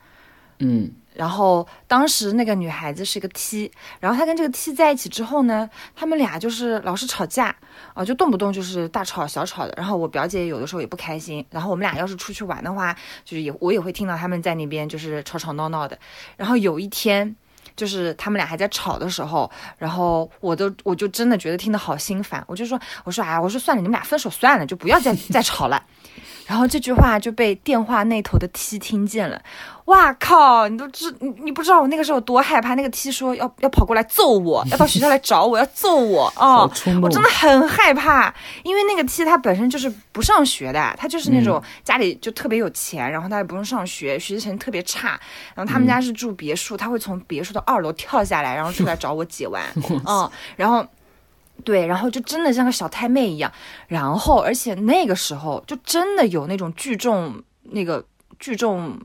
[0.60, 7.54] 嗯然后当时那个女孩子是一个 T，然后她跟这个 T 在一起之后呢，他们俩就是老是吵架，
[7.92, 9.74] 啊、就动不动就是大吵小吵的。
[9.76, 15.98] 然后我表姐有的时候也不开心，然后我们俩要是出去玩的话，就是也我也会听到他们在那边就是吵吵闹闹的。
[16.36, 17.34] 然后有一天。
[17.76, 25.80] 就是他们俩还在吵的时候，然后我都我就真的觉得听得好心烦，我就说我说哎，我说算了，你们俩分手算了，就不要再 再吵了。
[26.44, 29.40] 然后这句话就被电话那头的 T 听见了，
[29.88, 30.68] 哇靠！
[30.68, 45.18] 你都知你你不知道我那个时候有多害怕，那个 T 说要要跑过来揍我，要到学校来找我，要揍我哦，好冲动我真的很害怕，因为那个 T 他本身就是不上学的，他就是那种家里就特别有钱，然后他也不用上学，学习成绩特别差，
[45.54, 49.62] 然后他们家是住别墅，他会从别墅的二楼跳下来，然后出来找我姐玩，
[50.06, 50.86] 嗯，然后。
[51.64, 53.52] 对，然后就真的像个小太妹一样，
[53.88, 58.04] 然后而且那个时候就真的有那种聚众那个
[58.38, 58.96] 聚众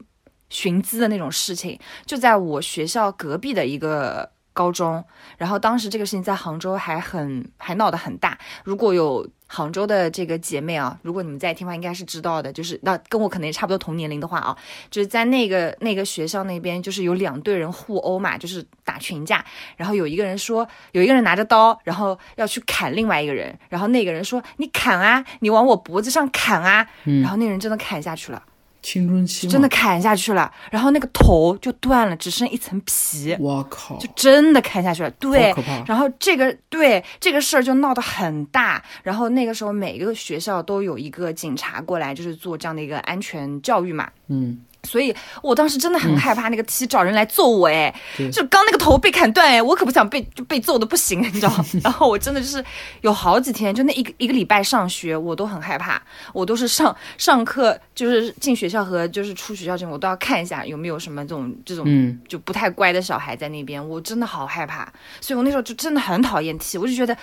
[0.53, 5.03] 寻资的那种事情，就在我学校隔壁的一个高中，
[5.37, 8.37] 然后当时这个事情在杭州还很还闹得很大。
[8.63, 14.55] 如果有杭州的这个姐妹啊，如果你们在听的话，应该是知道的，就是那跟我可能也差不多同年龄的话啊，
[14.91, 19.43] 就是在那个那个学校那边，就是有两队人互殴嘛，就是打群架，
[19.75, 28.41] 然后有一个人说，有一个人拿着刀，然后要去砍另外一个人，然后那个人说你砍啊，你往我脖子上砍啊，然后那个人真的砍下去了。
[28.83, 35.09] 青春期真的，砍下去了，然后那个头就断了，只剩一层皮，我靠，就真的砍下去了。
[35.11, 35.55] 对。
[35.87, 44.11] 然后这个对这个事儿就闹得很大，然后那个时候每个学校都有一个警察过来，就是做这样的一个安全教育嘛。
[44.27, 51.65] 嗯，所以我当时真的很害怕那个 T 找人来揍我，哎、对就刚那个头被砍断，哎，我可不想被就被揍的不行， 你知道吗？
[51.83, 52.63] 然后我真的就是
[53.01, 56.01] 有好几天，就那一个一个礼拜上学，我都很害怕，
[56.33, 64.91] 我都是上上课就是进学校和就是出学校这种，我都要看一下有没有什么这种这种嗯就不太乖的小孩在那边，我真的好害怕，
[65.21, 67.17] 所以我那时候就真的很讨厌 T，我就觉得。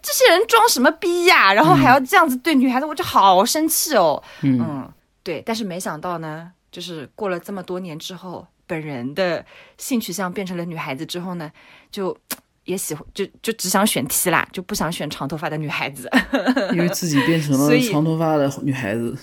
[0.00, 4.22] 这些人装什么逼呀、然后还要这样子对女孩子，我就好生气哦。
[4.42, 4.92] 嗯嗯，
[5.24, 9.44] 对，但是没想到呢，就是过了这么多年之后，本人的
[9.76, 11.50] 性取向变成了女孩子之后呢，
[11.90, 12.16] 就
[12.64, 16.10] 也喜欢，就就只想选 T 啦，就不想选长头发的女孩子，
[16.72, 19.16] 因为自己变成了 长头发的女孩子，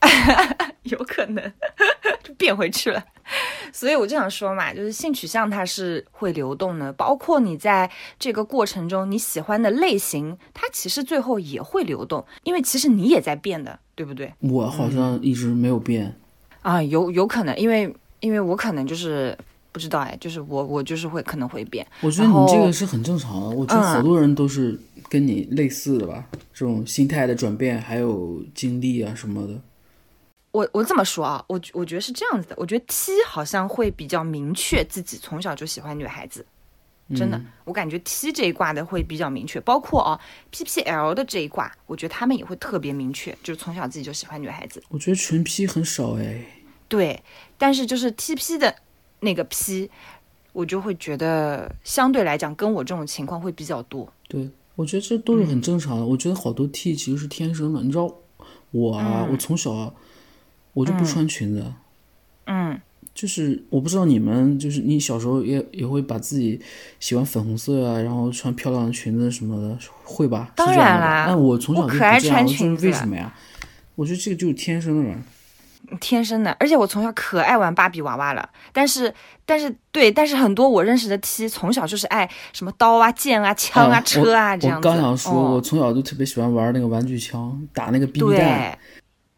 [0.84, 1.52] 有可能
[2.22, 3.04] 就变回去了。
[3.72, 14.32] 所以我就想说嘛，就是性取向它是会流动的，包括你在这个过程中你喜欢的类型，它其实最后也会流动，因为其实你也在变的，对不对？
[14.38, 16.18] 我好像一直没有变，
[16.66, 19.38] 啊，有有可能，因为因为我可能就是
[19.70, 24.76] 不知道哎，就是我我就是会可能会变，我觉得你这个是很正常的，我觉得嗯好多人都是
[25.08, 29.60] 跟你类似的吧，这种心态的转变，还有经历啊什么的。
[30.50, 36.44] 我我这么说啊，我我觉得是这样子的，我觉得 T 好像会比较明确自己从小就喜欢女孩子，
[37.14, 40.18] 真的，我感觉 T 这一挂的会比较明确，包括啊
[40.50, 44.82] PPL 的这一挂，我觉得他们也会特别明确，就是从小自己就喜欢女孩子。
[44.88, 46.42] 我觉得纯 P 很少哎，
[46.88, 47.22] 对，
[47.58, 48.74] 但是就是 TP 的
[49.20, 49.90] 那个 P，
[50.52, 54.12] 我就会觉得相对来讲跟我这种情况会比较多。
[54.28, 56.06] 对，我觉得这都是很正常的。
[56.06, 57.82] 我觉得好多 T 其实是天生的。
[57.82, 58.12] 你知道
[58.70, 59.92] 我啊，我从小啊，
[60.74, 61.72] 我就不穿裙子。
[62.44, 62.80] 嗯，
[63.14, 66.60] 就是我不知道你们，就是你小时候也也会把自己
[67.00, 70.52] 喜欢粉红色啊，然后穿漂亮的裙子什么的，会吧？
[70.54, 71.26] 当然啦。
[71.26, 72.86] 那我从小就不可爱这样，穿裙子。
[72.86, 73.34] 为什么呀？
[73.96, 75.18] 我觉得这个就是天生的吧。
[76.00, 78.48] 天生的，而且我从小可爱玩芭比娃娃了。
[78.72, 79.12] 但是，
[79.44, 84.88] 但是，对，但是很多我认识的 T 从小就是爱什么刀啊、剑啊、枪啊、车啊这样子。
[84.88, 88.78] 我刚想说，我从小就特别喜欢玩那个玩具枪，打那个 BB 弹。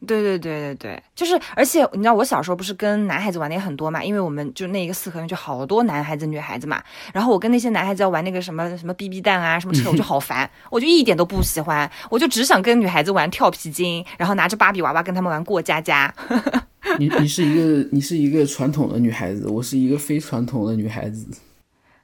[0.06, 6.80] 对对对对对，就是，而且你知道，我小时候不是跟男孩子玩的也很多嘛，因为我们就那一个四合院就好多男孩子、女孩子嘛。
[7.12, 16.14] 然后我跟那些男孩子要玩那个什么什么 BB 弹啊，什么车，我就好烦，我就一点都不喜欢，我就只想跟女孩子玩跳皮筋，然后拿着芭比娃娃跟他们玩过家家。
[17.00, 21.26] 你你是一个你是一个传统的女孩子，我是一个非传统的女孩子。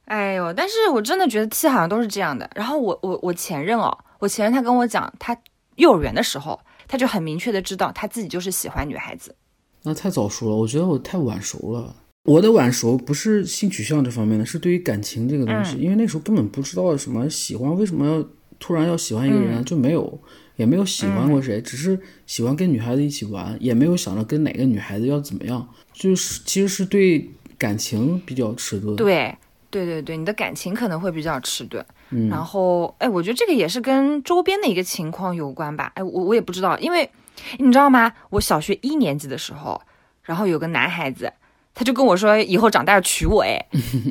[0.06, 2.50] 哎呦，但是我真的觉得 T 好像都是这样的。
[2.56, 5.36] 然后我我我前任哦，我前任他跟我讲，他
[5.76, 6.58] 幼儿园的时候。
[6.94, 9.34] 他就很明确的知道他自己就是喜欢女孩子，
[9.82, 10.54] 那太早熟了。
[10.54, 11.96] 我觉得我太晚熟了。
[12.22, 15.76] 我的晚熟不是性取向这方面的，是对于感情这个东西。
[15.76, 18.24] 因为那时候根本不知道什么喜欢，为什么要
[18.60, 20.16] 突然要喜欢一个人，就没有，
[20.54, 27.28] 也没有喜欢过谁，只是喜欢跟女孩子一起玩，也没有想着跟哪个女孩子要怎么样，就是其实是对
[27.58, 28.94] 感情比较迟钝。
[28.94, 29.34] 对。
[29.74, 31.84] 对对对，你的感情可能会比较迟钝，
[32.30, 35.90] 然后哎，我觉得这个也是跟周边的一个情况有关吧。
[35.96, 37.10] 哎，我我也不知道，因为
[37.58, 38.12] 你知道吗？
[38.30, 39.82] 我小学一年级的时候，
[40.22, 41.32] 然后有个男孩子，
[41.74, 43.42] 他就跟我说以后长大要娶我。
[43.42, 43.66] 哎，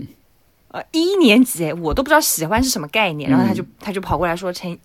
[0.68, 4.78] 呃，一年级，我都不知道喜欢是什么概念，然后他就他就跑过来说陈。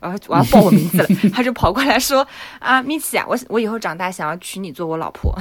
[0.00, 2.26] 呃，我要报我名字了， 他就跑过来说
[2.58, 5.36] 啊，米奇啊，我我以后长大想要娶你做我老婆。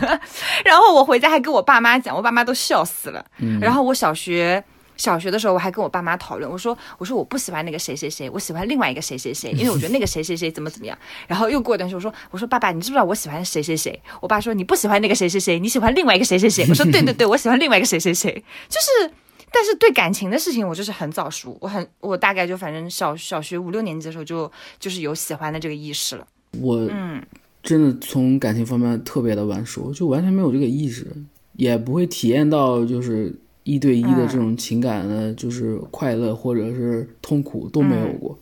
[0.64, 3.24] 然后我回家还跟我爸妈讲，我爸妈都笑死了。
[3.60, 4.62] 然后我小学
[4.96, 10.98] 小学的时候，我还跟我爸妈讨论，我说我说我不喜欢那个谁谁谁，我喜欢另外一个谁谁谁，因为我觉得那个谁谁谁怎么怎么样。
[11.26, 14.00] 然后又过一段时间，我说我说爸爸，你知不知道我喜欢谁谁谁？
[14.20, 16.66] 我爸说你不喜欢那个谁谁谁，你喜欢另外一个谁谁谁。
[16.68, 19.12] 我说对对对，我喜欢另外一个谁谁谁，就是。
[19.52, 26.26] 但是对感情的事情，我就是很早熟，我很我大概就反正小小学五六年级的时候就就是有喜欢的这个意识了。
[26.60, 27.22] 我嗯，
[27.62, 31.06] 真的从感情方面特别的晚熟，就完全没有这个意识，
[31.54, 33.34] 也不会体验到就是
[33.64, 38.38] 一对一的这种情感的，就是快乐或者是痛苦都没有过。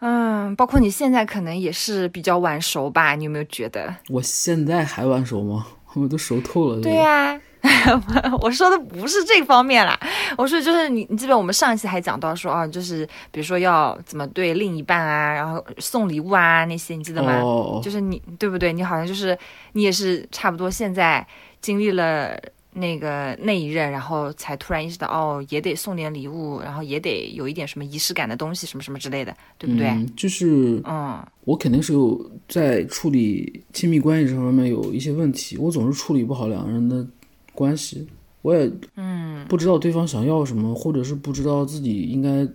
[0.00, 3.14] 嗯，包括你现在可能也是比较晚熟吧？
[3.14, 3.96] 你有没有觉得？
[4.08, 5.66] 我现在还晚熟吗？
[5.96, 6.80] 我都熟透了。
[6.80, 7.40] 对呀。
[8.40, 9.98] 我说的不是这方面啦，
[10.36, 17.40] 我说就是你，你记得我们上一期还讲到说啊，就是比如说要怎么对另一半啊，然后送礼物啊那些，你记得吗？
[17.82, 18.72] 就是你对不对？
[18.72, 19.36] 你好像就是
[19.72, 21.26] 你也是差不多现在
[21.60, 22.38] 经历了
[22.74, 30.06] 那个那一任，然后才突然意识到哦，也得送点礼物，然后也得有一点什么仪式感的东西，什么什么之类的，对不对？
[30.16, 37.06] 就是嗯，我肯定是有在处理亲密关系这方面有一些问题，我总是处理不好两个人的。
[37.56, 38.06] 关系，
[38.42, 42.46] 我也嗯不知道对方想要什么，或者是不知道自己应该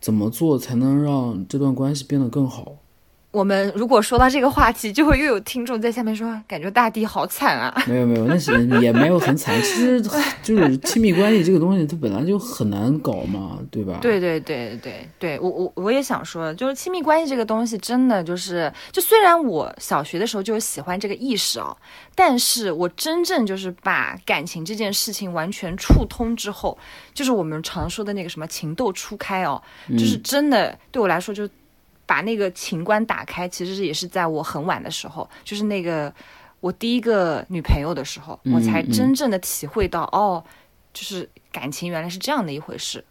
[0.00, 2.76] 怎么做才能让这段关系变得更好。
[3.30, 7.82] 我们如果说到这个话题，就会又有听众在下面说，感觉大地好惨啊。
[7.86, 9.54] 没有没有，那是也没有很惨。
[9.60, 10.00] 其实
[10.42, 13.98] 就是亲密关系这个东西，它本来就很难搞嘛，对吧？
[14.00, 21.76] 对对对对对，我我我也想说，就是亲密关系这个东西，真的就是，就虽然我小学的时候就有喜欢这个意识哦，
[22.14, 26.76] 但是我真正就是把感情这件事情完全触通之后，
[27.12, 31.46] 就是我们常说的那个什么情窦初开哦，就是真的对我来说就。
[32.08, 36.10] 把那个情关打开，其实也是在我很晚的时候，就是那个
[36.60, 40.42] 我第一个女朋友的时候，我才真正的体会到，哦，
[40.94, 43.04] 就是感情原来是这样的一回事。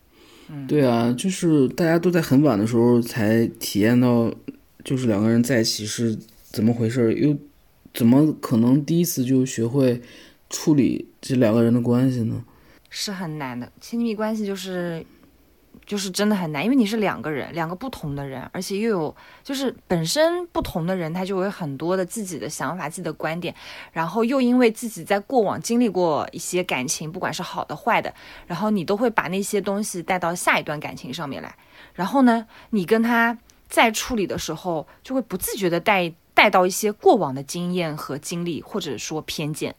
[0.50, 4.34] 嗯，对啊，就是大家都在很晚的时候才体验到，
[4.84, 6.18] 就是两个人在一起是
[6.52, 7.38] 怎么回事，又
[7.94, 10.02] 怎么可能第一次就学会
[10.50, 12.44] 处理这两个人的关系呢？
[12.90, 15.06] 是很难的，亲密关系就是。
[15.88, 23.56] 就是真的很难，因为你是两个人，两个不同的人，而且又有就是本身不同的人，他就有很多的自己的想法、自己的观点，
[23.94, 28.14] 然后又因为自己在过往经历过一些感情，不管是好的坏的，
[28.46, 31.56] 然后你都会把那些东西带到下一段感情上面来，
[31.94, 33.38] 然后呢，你跟他
[33.70, 39.74] 在处理的时候，就会不自觉的带带到一些过往的经验和经历，或者说偏见，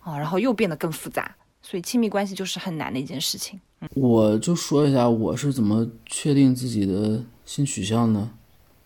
[0.00, 3.58] 啊，然后又变得更复杂，所以亲密关系就是很难的一件事情。
[3.92, 8.30] 我就说一下我是怎么确定自己的性取向呢？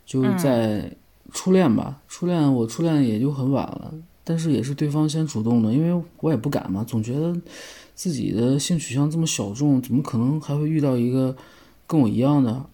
[0.05, 0.91] 就在
[1.33, 3.93] 初恋吧，初恋我初恋也就很晚了，
[4.25, 7.39] 但是也是对方先主动的，因为我也不敢嘛，总觉得
[7.95, 11.37] 自己的性取向这么小众，怎么可能还会遇到一个
[11.87, 12.65] 跟我一样的，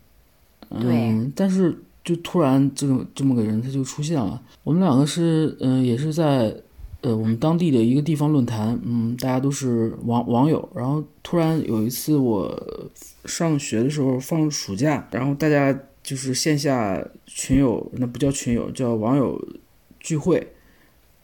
[0.69, 4.41] 对嗯，但是就突然这种这么个人他就出现了。
[4.63, 6.55] 我们两个是嗯、也是在
[7.05, 10.67] 呃我们当地的一个地方论坛，嗯，大家都是网网友。
[10.75, 12.91] 然后突然有一次我
[13.27, 19.39] 上学的时候放暑假，然后大家就是线下群友，那不叫群友，叫网友
[20.01, 20.54] 聚会。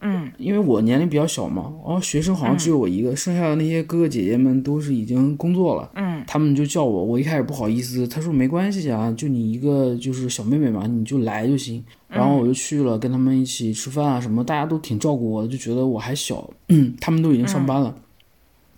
[0.02, 5.90] 嗯因为我年龄比较小嘛，然后学生好像只有我一个，剩下的那些哥哥姐姐们都是已经工作了。
[5.94, 11.82] 嗯他们就叫我，我一开始不好意思，他说没关系啊，就你一个就是小妹妹嘛，你就来就行。
[12.08, 17.94] 然后我就去了，跟他们一起吃饭啊什么，大家都挺照顾我的，就觉得我还小，嗯， 他们都已经上班了。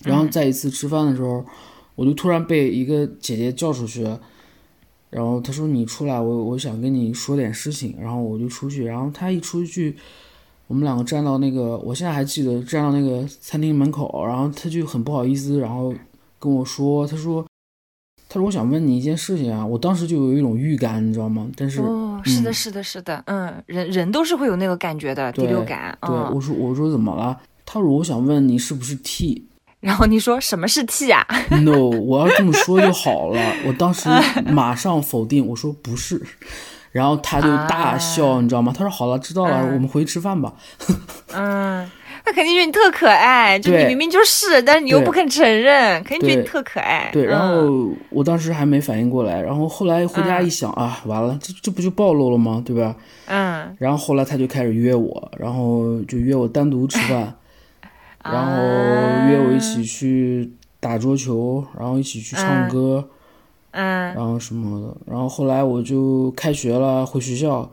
[0.05, 1.45] 然后在一次吃饭的时候，
[1.95, 4.03] 我就突然被一个姐姐叫出去，
[5.11, 9.97] 然后她说你出来，我我想跟你说点事情，然后我就出去，然后她一出去。
[10.67, 15.95] 我们两个站到那个，我现在还记得站到那个餐厅门口，然后他就很不好意思，然后
[16.39, 17.45] 跟我说，他说，
[18.29, 21.47] 他说我想问你一件事情啊，我当时就有一种预感，你知道吗？
[21.57, 26.35] 但是，哦，是的，嗯是的，是的，嗯，人人都是会有那个感觉的，第六感，对嗯。
[26.35, 27.39] 我说我说怎么了？
[27.67, 29.47] 他说我想问你是不是 T？
[29.81, 33.41] 然后你说什么是 T 啊？No，我要这么说就好了。
[33.67, 34.09] 我当时
[34.47, 36.23] 马上否定，我说不是，
[36.93, 38.73] 然后他就大笑，你知道吗？
[38.77, 40.53] 他说好了，知道了，我们回去吃饭吧。
[41.35, 41.91] 嗯，
[42.23, 47.09] 他肯定觉得你特可爱，就你明明就是，但是你又不肯承认，肯定觉得你特可爱。
[47.11, 52.63] 对，然嗯后我当时还没反应过来，然后后来回家一想、啊，完了，这这不就暴露了吗？
[52.65, 52.95] 对吧？
[53.27, 57.35] 嗯，然后后来他就开始约我，然后就约我单独吃饭，
[58.23, 58.53] 然后
[59.31, 63.09] 约我一起去打桌球，然后一起去唱歌。
[63.73, 64.15] 嗯。
[64.15, 67.71] 然后什么的，然后后来我就开学了，回学校，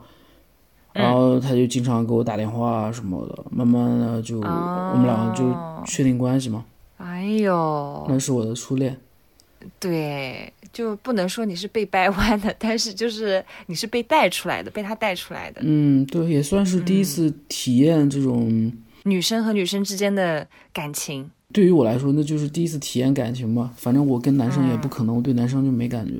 [0.92, 5.54] 然后他就经常给我打电话啊什么的，慢慢的就、我们两个就
[5.86, 6.64] 确定关系嘛，
[6.98, 8.98] 哎呦，那是我的初恋。
[9.78, 15.60] 对，就不能说你是被掰弯的，但是就是你是被带出来的，被他带出来的。
[15.62, 18.72] 嗯，对，也算是第一次体验这种，
[19.02, 23.72] 女生和女生之间的感情，对于我来说那就是第一次体验感情吧。
[23.76, 26.14] 反正我跟男生也不可能，我对男生就没感觉，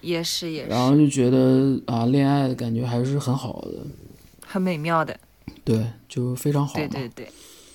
[0.00, 3.78] 也是也是然后就觉得啊，恋爱的感觉还是很好的，
[4.46, 5.18] 很美妙的。
[5.64, 6.74] 对，就非常好。
[6.74, 7.28] 对对对，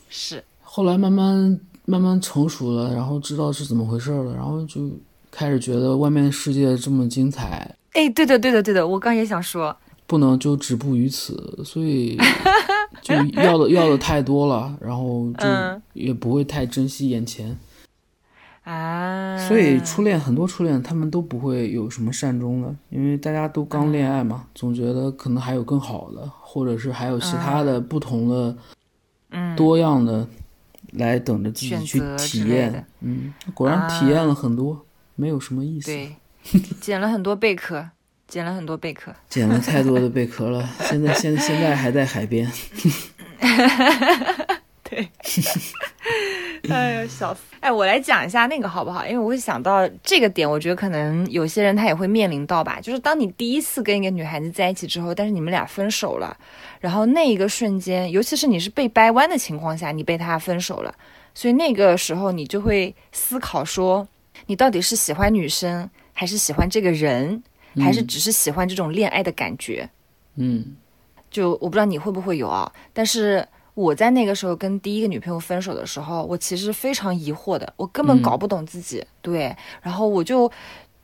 [0.09, 0.43] 是。
[0.61, 4.89] 后来慢慢慢慢成熟了，然后知道是怎么回事了，然后就
[5.29, 9.75] 开始觉得外面的世界这么精彩，哎，对的对的对的，我刚也想说，
[10.07, 12.17] 不能就止步于此，所以
[13.01, 17.57] 就要的要的太多了，然后就嗯也不会太珍惜眼前。
[18.63, 28.55] 啊，所以初恋很多初恋他们都不会有什么善终的，因为大家都刚恋爱嘛，总觉得可能还有更好的，或者是还有其他的不同的、
[29.31, 30.27] 嗯多样的
[30.91, 32.85] 来等着自己去体验。
[32.99, 34.85] 嗯，果然体验了很多，
[35.15, 35.87] 没有什么意思。
[35.87, 36.15] 对，
[36.79, 37.89] 捡了很多贝壳，
[38.32, 39.13] 捡了很多贝壳。
[39.29, 42.49] 捡了太多的贝壳了，现在现现在还在海边。
[44.84, 45.07] 对
[46.69, 47.41] 哎呀，笑死！
[47.59, 49.05] 哎，我来讲一下那个好不好？
[49.05, 56.38] 因为我会想到这个点，我觉得可能有些人他也会面临到吧，就是当你第一次跟一个女孩子在一起之后，但是你们俩分手了，
[56.79, 60.93] 然后那一个瞬间，尤其是你是被掰弯的情况下，你被他分手了，
[61.34, 64.07] 所以那个时候你就会思考说，
[64.45, 67.41] 你到底是喜欢女生，还是喜欢这个人，
[67.78, 69.89] 还是只是喜欢这种恋爱的感觉？
[70.36, 70.76] 嗯
[71.30, 80.51] 就我不知道你会不会有啊，但是我在那个时候跟第一个女朋友分手的时候，我其实非常疑惑的，我根本嗯搞不懂自己，对，然后我就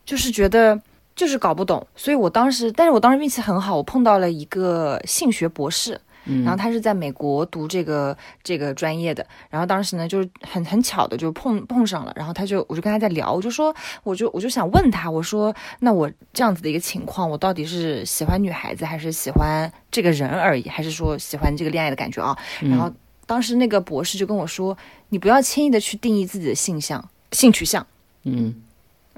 [0.06, 0.78] 就是觉得
[1.16, 6.00] 就是搞不懂，所以我当时，但是我当时运气很好，我碰到了一个性学博士。
[6.28, 22.38] 嗯，然后他是在美国读这个这个专业的，然后当时呢就是很很巧的就碰碰上了，然后他就我就跟他在聊，我就说我就我就想问他，我说那我这样子的一个情况，我到底是喜欢女孩子还是喜欢这个人而已，还是说喜欢这个恋爱的感觉啊？
[22.62, 22.92] 然后
[23.26, 24.78] 当时那个博士就跟我说，
[25.10, 27.86] 你不要轻易的去定义自己的性向、性取向。
[28.24, 28.54] 嗯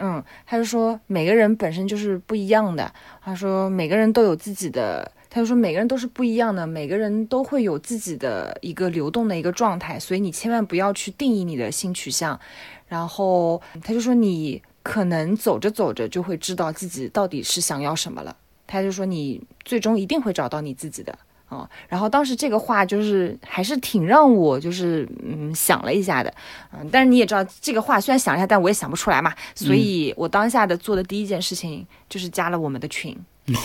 [0.01, 2.89] 嗯，他就说每个人本身就是不一样的。
[3.21, 12.39] 他说每个人都有自己的，他就说每个人都是不一样的，每个人都会有自己的一个流动的一个状态，所以你千万不要去定义你的性取向。
[12.87, 18.35] 然后他就说你可能走着走着就会知道自己到底是想要什么了。
[18.65, 21.17] 他就说你最终一定会找到你自己的。
[21.49, 26.31] 啊、然后当时这个话就是还是挺让我就是嗯想了一下的，
[26.71, 33.17] 嗯，但是你也知道这个话虽然想了一下，但我也想不出来嘛，所以我当下的做的第一件事情就是加了我们的群，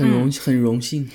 [0.00, 1.08] 很荣、很荣幸。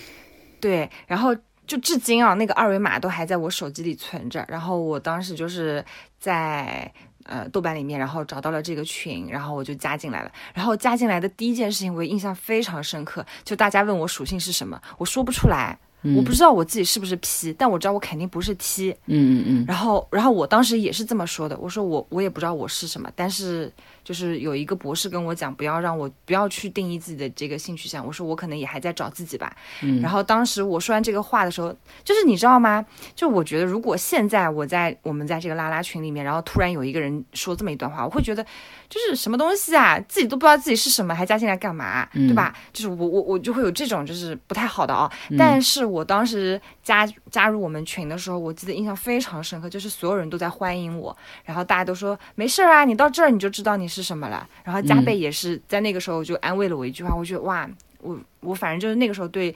[0.59, 1.35] 对，然后
[1.67, 4.43] 就至今啊，那个二维码都还在我手机里存着。
[4.47, 5.83] 然后我当时就是
[6.19, 6.91] 在
[7.23, 10.31] 呃豆瓣里面，然后找到了这个群，然后我就加进来了。
[10.53, 15.77] 然后加进来的第一件事情，我印象非常深刻，就大家问我属性是什么，我说不出来，
[16.15, 18.91] 我不知道我自己是不是 P，但我知道我肯定不是 T。
[19.05, 19.65] 嗯嗯嗯。
[19.67, 23.71] 然后，然后我当时也是这么说的，我说我我也不知道我是什么，但是。
[24.05, 28.05] 就是有一个博士跟我讲，不要让我不要去定义自己的这个性取向。
[28.05, 29.51] 我说我可能也还在找自己吧。
[29.81, 29.99] 嗯。
[29.99, 32.85] 然后当时我说完这个话的时候，就是你知道吗？
[33.15, 38.45] 就我觉得，如果现在我在我们在这个拉拉群里面，然后突然有一个人说这么一段话，我会觉得
[38.87, 42.07] 就是什么东西啊，自己都不知道自己是什么，还加进来干嘛？
[42.13, 42.55] 对吧？
[42.71, 45.11] 就是我我我就会有这种就是不太好的啊。
[45.35, 53.89] 但是我当时加加入我们群的时候，我记得印象非常深刻，就是所有人都在欢迎我，然后大家都说没事啊，你到这儿你就知道你。
[53.95, 54.47] 是什么了？
[54.63, 57.69] 然后加倍也是在那个时候就安慰了我一句话，我觉得哇，
[58.01, 59.55] 我我反正就是那个时候对，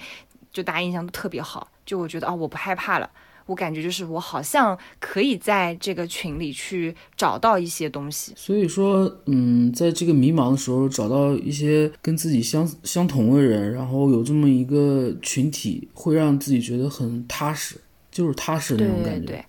[0.54, 3.10] 就大家印象都特别好，就我觉得哦，我不害怕了，
[3.46, 8.34] 我感觉就是我好像可以在这个群里去找到一些东西。
[8.36, 17.76] 所以说，嗯，在这个迷茫的时候，找到一些跟自己相相同的人，然后有这么一个群体，会让自己觉得很踏实，
[18.10, 19.28] 就是踏实的那种感觉。
[19.28, 19.46] 对，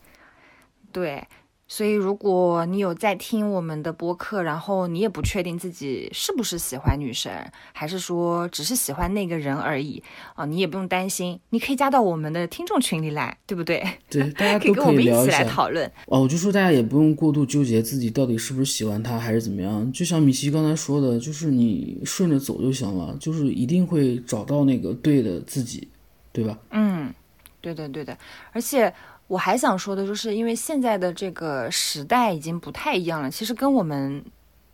[0.93, 1.29] 对。
[1.73, 7.33] 所以，如果你有在听我们的播客，然后你也不确定自己是不是喜欢女神，
[7.73, 10.03] 还是说只是喜欢那个人而已
[10.35, 13.87] 啊，你也不用担心，你可以加到我们的听众群里来，对不对？
[14.11, 15.87] 对，大家 可以跟我们一起来讨论。
[16.07, 25.87] 哦，我就说大家也不用过度纠结自己到底是不是喜欢他还是怎么样，就像米奇刚才说的，就是你顺着走就行了，就是一定会找到那个对的自己，
[26.33, 26.59] 对吧？
[26.73, 27.15] 嗯，
[27.61, 28.19] 对的，对的，
[28.51, 28.93] 而且。
[29.31, 33.31] 我还想说的就是，因为现在的这个时代已经不太一样了。
[33.31, 34.25] 其实跟我们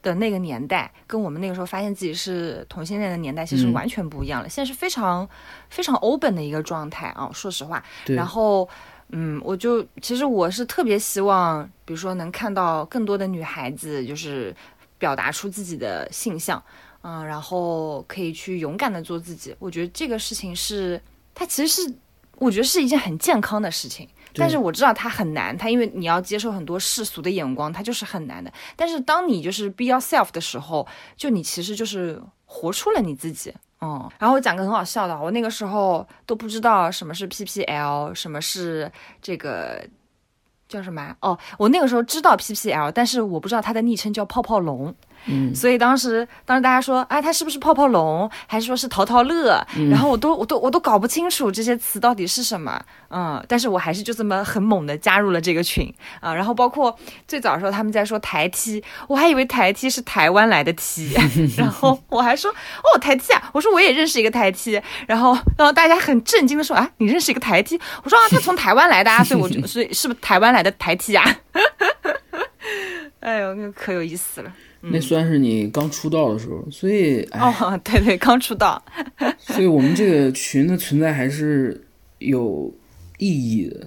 [0.01, 4.49] 的那个年代，跟我们那个时候发现自己是同性恋的年代，其实完全不一样了。
[4.49, 5.29] 现在是非常
[5.69, 7.85] 非常 open 的一个状态啊，说实话。
[8.07, 8.67] 然后，
[9.11, 14.57] 嗯，我就其实我是特别希望，比如说能看到更多的女孩子，就是
[14.97, 16.63] 表达出自己的性向，
[17.03, 19.55] 嗯，然后可以去勇敢的做自己。
[19.59, 20.99] 我觉得这个事情是，
[21.35, 21.95] 它其实是，
[22.39, 24.09] 我觉得是一件很健康的事情。
[24.37, 28.53] 但是我知道它很难，它因为你要接受很多世俗的眼光，它就是很难的。
[28.75, 34.11] 但是当你就是 be yourself 的时候，就你其实就是活出了你自己，嗯。
[34.19, 39.85] 然后我讲个很好笑的，我那个时候都不知道什么是 PPL，什么是这个
[40.69, 44.95] 叫什么哦，我那个时候知道 PPL，但是我不知道它的昵称叫泡泡龙。
[45.27, 49.61] 嗯，所以当时，当时大家说，哎，他是不是泡泡龙，还是说是淘淘乐？
[49.91, 52.81] 然后我都，我都，我都搞不清楚这些词到底是什么。
[53.09, 56.35] 嗯，但是我还是就这么很猛的加入了这个群啊。
[56.35, 56.97] 然后包括
[57.27, 61.13] 最早的时候他们在说台梯我还以为台梯是台湾来的梯
[61.57, 71.25] 然后我还说，哦，台梯啊，我说我也认识一个台梯然后，然后大家很震惊的说，啊，你认识一个台梯我说啊，他从台湾来的啊， 所以我就，所以是不是台湾来的台梯啊？
[73.21, 74.53] 哎呦，那可有意思了。
[74.81, 78.83] 那算是你刚出道的时候，所以哦，对对，刚出道，
[79.39, 81.87] 所以我们这个群的存在还是
[82.19, 82.73] 有
[83.19, 83.87] 意义的。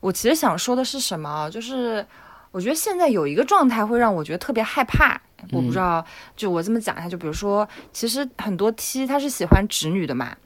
[0.00, 1.48] 我其实想说的是什么？
[1.50, 2.04] 就是
[2.50, 5.20] 我觉得现在有一个状态会让我觉得特别害怕。
[5.52, 6.04] 我不知道，
[6.36, 10.36] 就我这么讲一下，就比如说，其实很多 T 他是喜欢直女的嘛，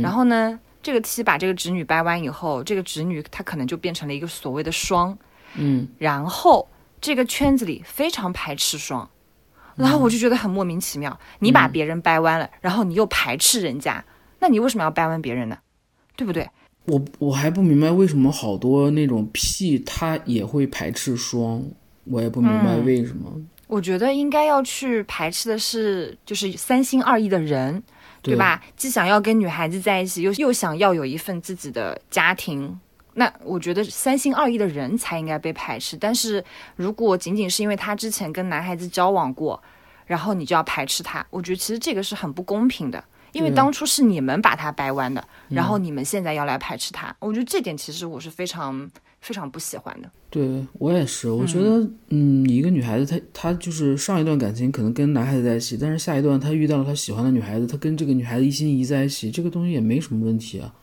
[0.00, 5.18] 然后呢，这个 T 把这个直女掰弯以后，这个直女她可能就变成了一个所谓的双，
[5.56, 6.68] 嗯，然后
[7.06, 9.08] 这个圈子里非常排斥双。
[9.76, 14.04] 然后我就觉得很莫名其妙，你把别人掰弯了，然后你又排斥人家，
[14.40, 15.56] 那你为什么要掰弯别人呢？
[16.16, 16.50] 对不对？
[16.86, 21.62] 我我还不明白为什么好多那种 P 他也会排斥双，
[22.02, 23.32] 我也不明白为什么。
[23.68, 27.80] 我觉得应该要去排斥的是，就是三心二意的人，
[28.20, 28.60] 对吧？
[28.76, 32.80] 既想要跟女孩子在一起，又又想要有一份自己的家庭。
[33.18, 36.44] 那我觉得三心二意的人才应该被排斥，但是
[36.76, 39.62] 如果仅仅是因为他之前跟男孩子交往过，
[40.04, 43.02] 然后你就要排斥他，我觉得其实这个是很不公平的，
[43.32, 48.90] 因为当初是你们把他掰弯的，然后你们现在要来排斥他，我觉得这点其实我是非常
[49.22, 50.10] 非常不喜欢的。
[50.28, 60.74] 对我也是，我觉得，嗯，一个女孩子她她就是上一段感情可能跟男孩子在一起，但是下一段她遇到了她喜欢的女孩子，她跟这个女孩子一心一意在一起，这个东西也没什么问题啊。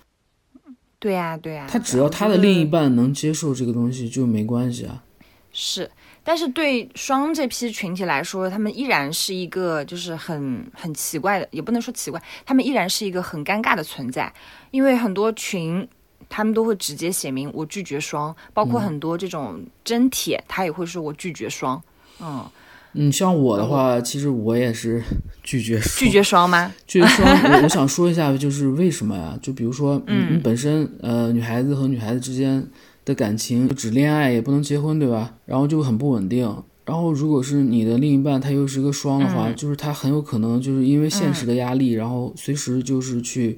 [1.04, 5.04] 对呀，对呀，他只要他的另一半能接受这个东西就没关系啊。
[5.51, 5.91] 是，
[6.24, 14.34] 但是对双这批群体来说，他们依然是一个就是很很奇怪的，也不能说奇怪，他们依然是一个很尴尬的存在。
[14.72, 15.86] 因为很多群，
[16.30, 21.84] 他们都会直接写明我拒绝双，包括很多这种真帖，他也会说我拒绝双。
[22.22, 22.49] 嗯，
[22.94, 25.02] 嗯，像我的话，其实我也是
[25.44, 26.72] 拒绝拒绝双吗？
[26.88, 29.38] 拒绝双，我我 想说一下，就是为什么呀？
[29.41, 32.66] 就比如说，嗯，本身呃，女孩子和女孩子之间
[33.06, 35.34] 的感情只恋爱也不能结婚，对吧？
[35.46, 36.56] 然后就很不稳定。
[36.86, 43.58] 然后如果是你的另一半他又是个双的话，就是他很有可能就是因为现实的压力，然后随时就是去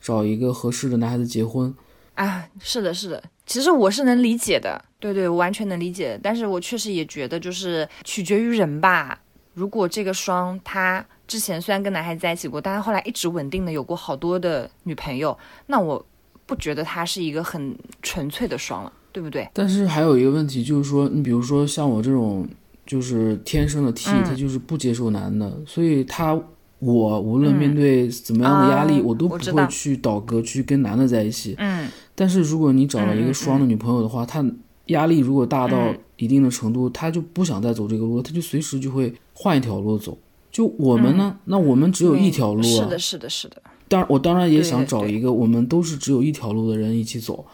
[0.00, 1.72] 找一个合适的男孩子结婚。
[2.16, 6.18] 啊，是的，是的，其实我是能理解的，对对，我完全能理解。
[6.22, 9.20] 但是我确实也觉得，就是取决于人吧。
[9.52, 15.36] 如果这个双他之前虽然跟男孩子在一起过，但是后来一直稳定的有过好多的女朋友，
[15.66, 16.04] 那我
[16.46, 19.48] 不觉得他是一个很纯粹的双了，对不对？
[19.52, 22.48] 但是还有一个问题就是说，你比如说像我这种
[22.86, 26.40] 就是天生的 T，他就是不接受男的，所以他。
[26.78, 31.54] 我无论面对怎么样的压力，我都不会去倒戈去跟男的在一起。
[31.56, 34.44] 嗯，但是如果你找了一个双的女朋友的话，她
[34.86, 40.18] 压力如果大到一定的程度，她就不想再走这个路，她就随时就会换一条路走。
[40.50, 42.62] 就我们呢，那我们只有一条路。
[42.62, 43.62] 是的，是的，是的。
[43.88, 47.44] 当然，我当然也想找一个我们都是只有一条路的人一起走。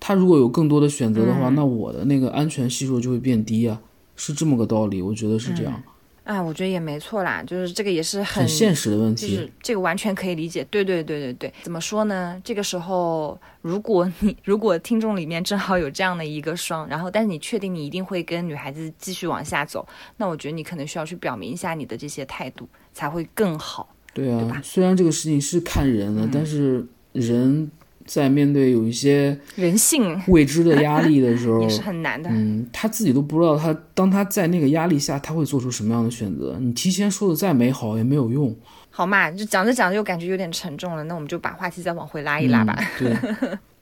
[0.00, 3.80] 他如果有更多的选择的话，那我的那个安全系数就会变低啊，
[4.16, 5.00] 是这么个道理。
[5.00, 5.80] 我觉得是这样。
[6.28, 10.62] 哎，我觉得也没错啦，就是这个也是很现实的问题，就是这个完全可以理解。
[10.70, 12.38] 对对对对对，怎么说呢？
[12.44, 23.88] 这个时候，如果你 如果听众里面正好有这样的一个双，然后但是你确定你一定会跟女孩子继续往下走，那我觉得你可能需要去表明一下你的这些态度，才会更好。
[24.12, 27.70] 对啊，虽然这个事情是看人的，但是人。
[28.08, 32.30] 在面对有一些人性未知的压力的时候， 也是很难的。
[32.32, 36.56] 嗯，他自己都不知道，他当他在那个压力下，他会做出什么样的选择？
[36.58, 38.56] 你提前说的再美好也没有用。
[38.88, 42.76] 好嘛，就讲着讲着又感觉有点沉重了，那我们就把话题再往回拉一拉吧。
[42.98, 43.14] 对，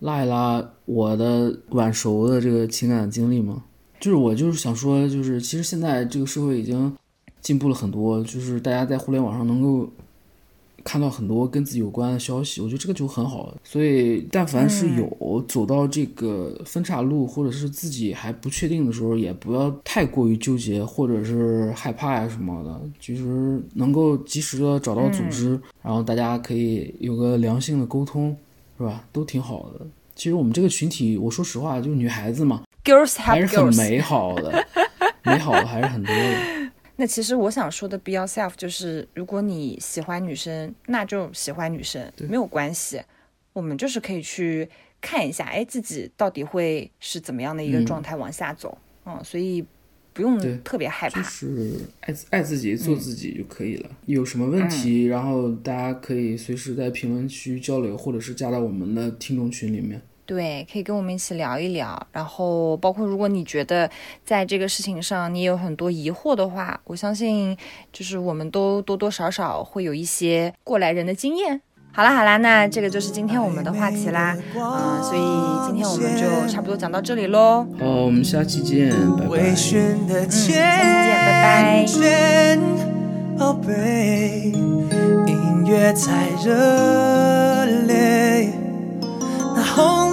[0.01, 3.63] 拉一拉我的晚熟的这个情感经历嘛，
[4.01, 6.93] 就是我就是想说，就是其实现在这个社会已经
[7.41, 9.89] 进步了很多，就是大家在互联网上能够。
[10.87, 13.53] 看到很多跟自己有关的消息，我觉得这个就很好。
[13.65, 22.81] 所以，但凡是有走到这个分岔路，或者是自己还不确定的时候，也不要太过于纠结，或者是害怕呀什么的。
[23.01, 28.37] 其实能够及时的找到组织，然后大家可以有个良性的沟通，
[28.79, 29.05] 是吧？
[29.11, 29.85] 都挺好的。
[30.15, 34.65] 其实我们这个群体，我说实话，就女孩子嘛，girls 还是很美好的，
[35.25, 36.66] 美好的还是很多的。
[36.97, 43.01] 那其实我想说的 be yourself 就是，如果你喜欢女生，那就喜欢女生，没有关系。
[43.53, 44.69] 我们就是可以去
[45.01, 49.65] 看一下，哎，自己到底会是怎么样的一个状态往下走，嗯，所以
[50.13, 53.91] 不用特别害怕，就是爱爱自己，做自己就可以了。
[54.07, 60.01] 有什么问题，然后大家可以随时在评论区交流，或者是加到我们的听众群里面。
[60.27, 62.07] 对，可以跟我们一起聊一聊。
[62.13, 63.89] 然后，包括如果你觉得
[64.25, 67.57] 在这个事情上你有很多疑惑的话，我相信
[67.93, 71.61] 就是我们都多多少少会有一些过来人的经验。
[71.93, 74.37] 好啦好啦，那这个就是今天我们的话题啦。
[74.55, 75.19] 嗯，所以
[75.67, 77.67] 今天我们就差不多讲到这里喽。
[77.79, 79.39] 好，我们下期见，拜拜。
[79.39, 79.79] 嗯，下
[80.27, 81.87] 期见，拜拜。
[83.39, 83.63] 红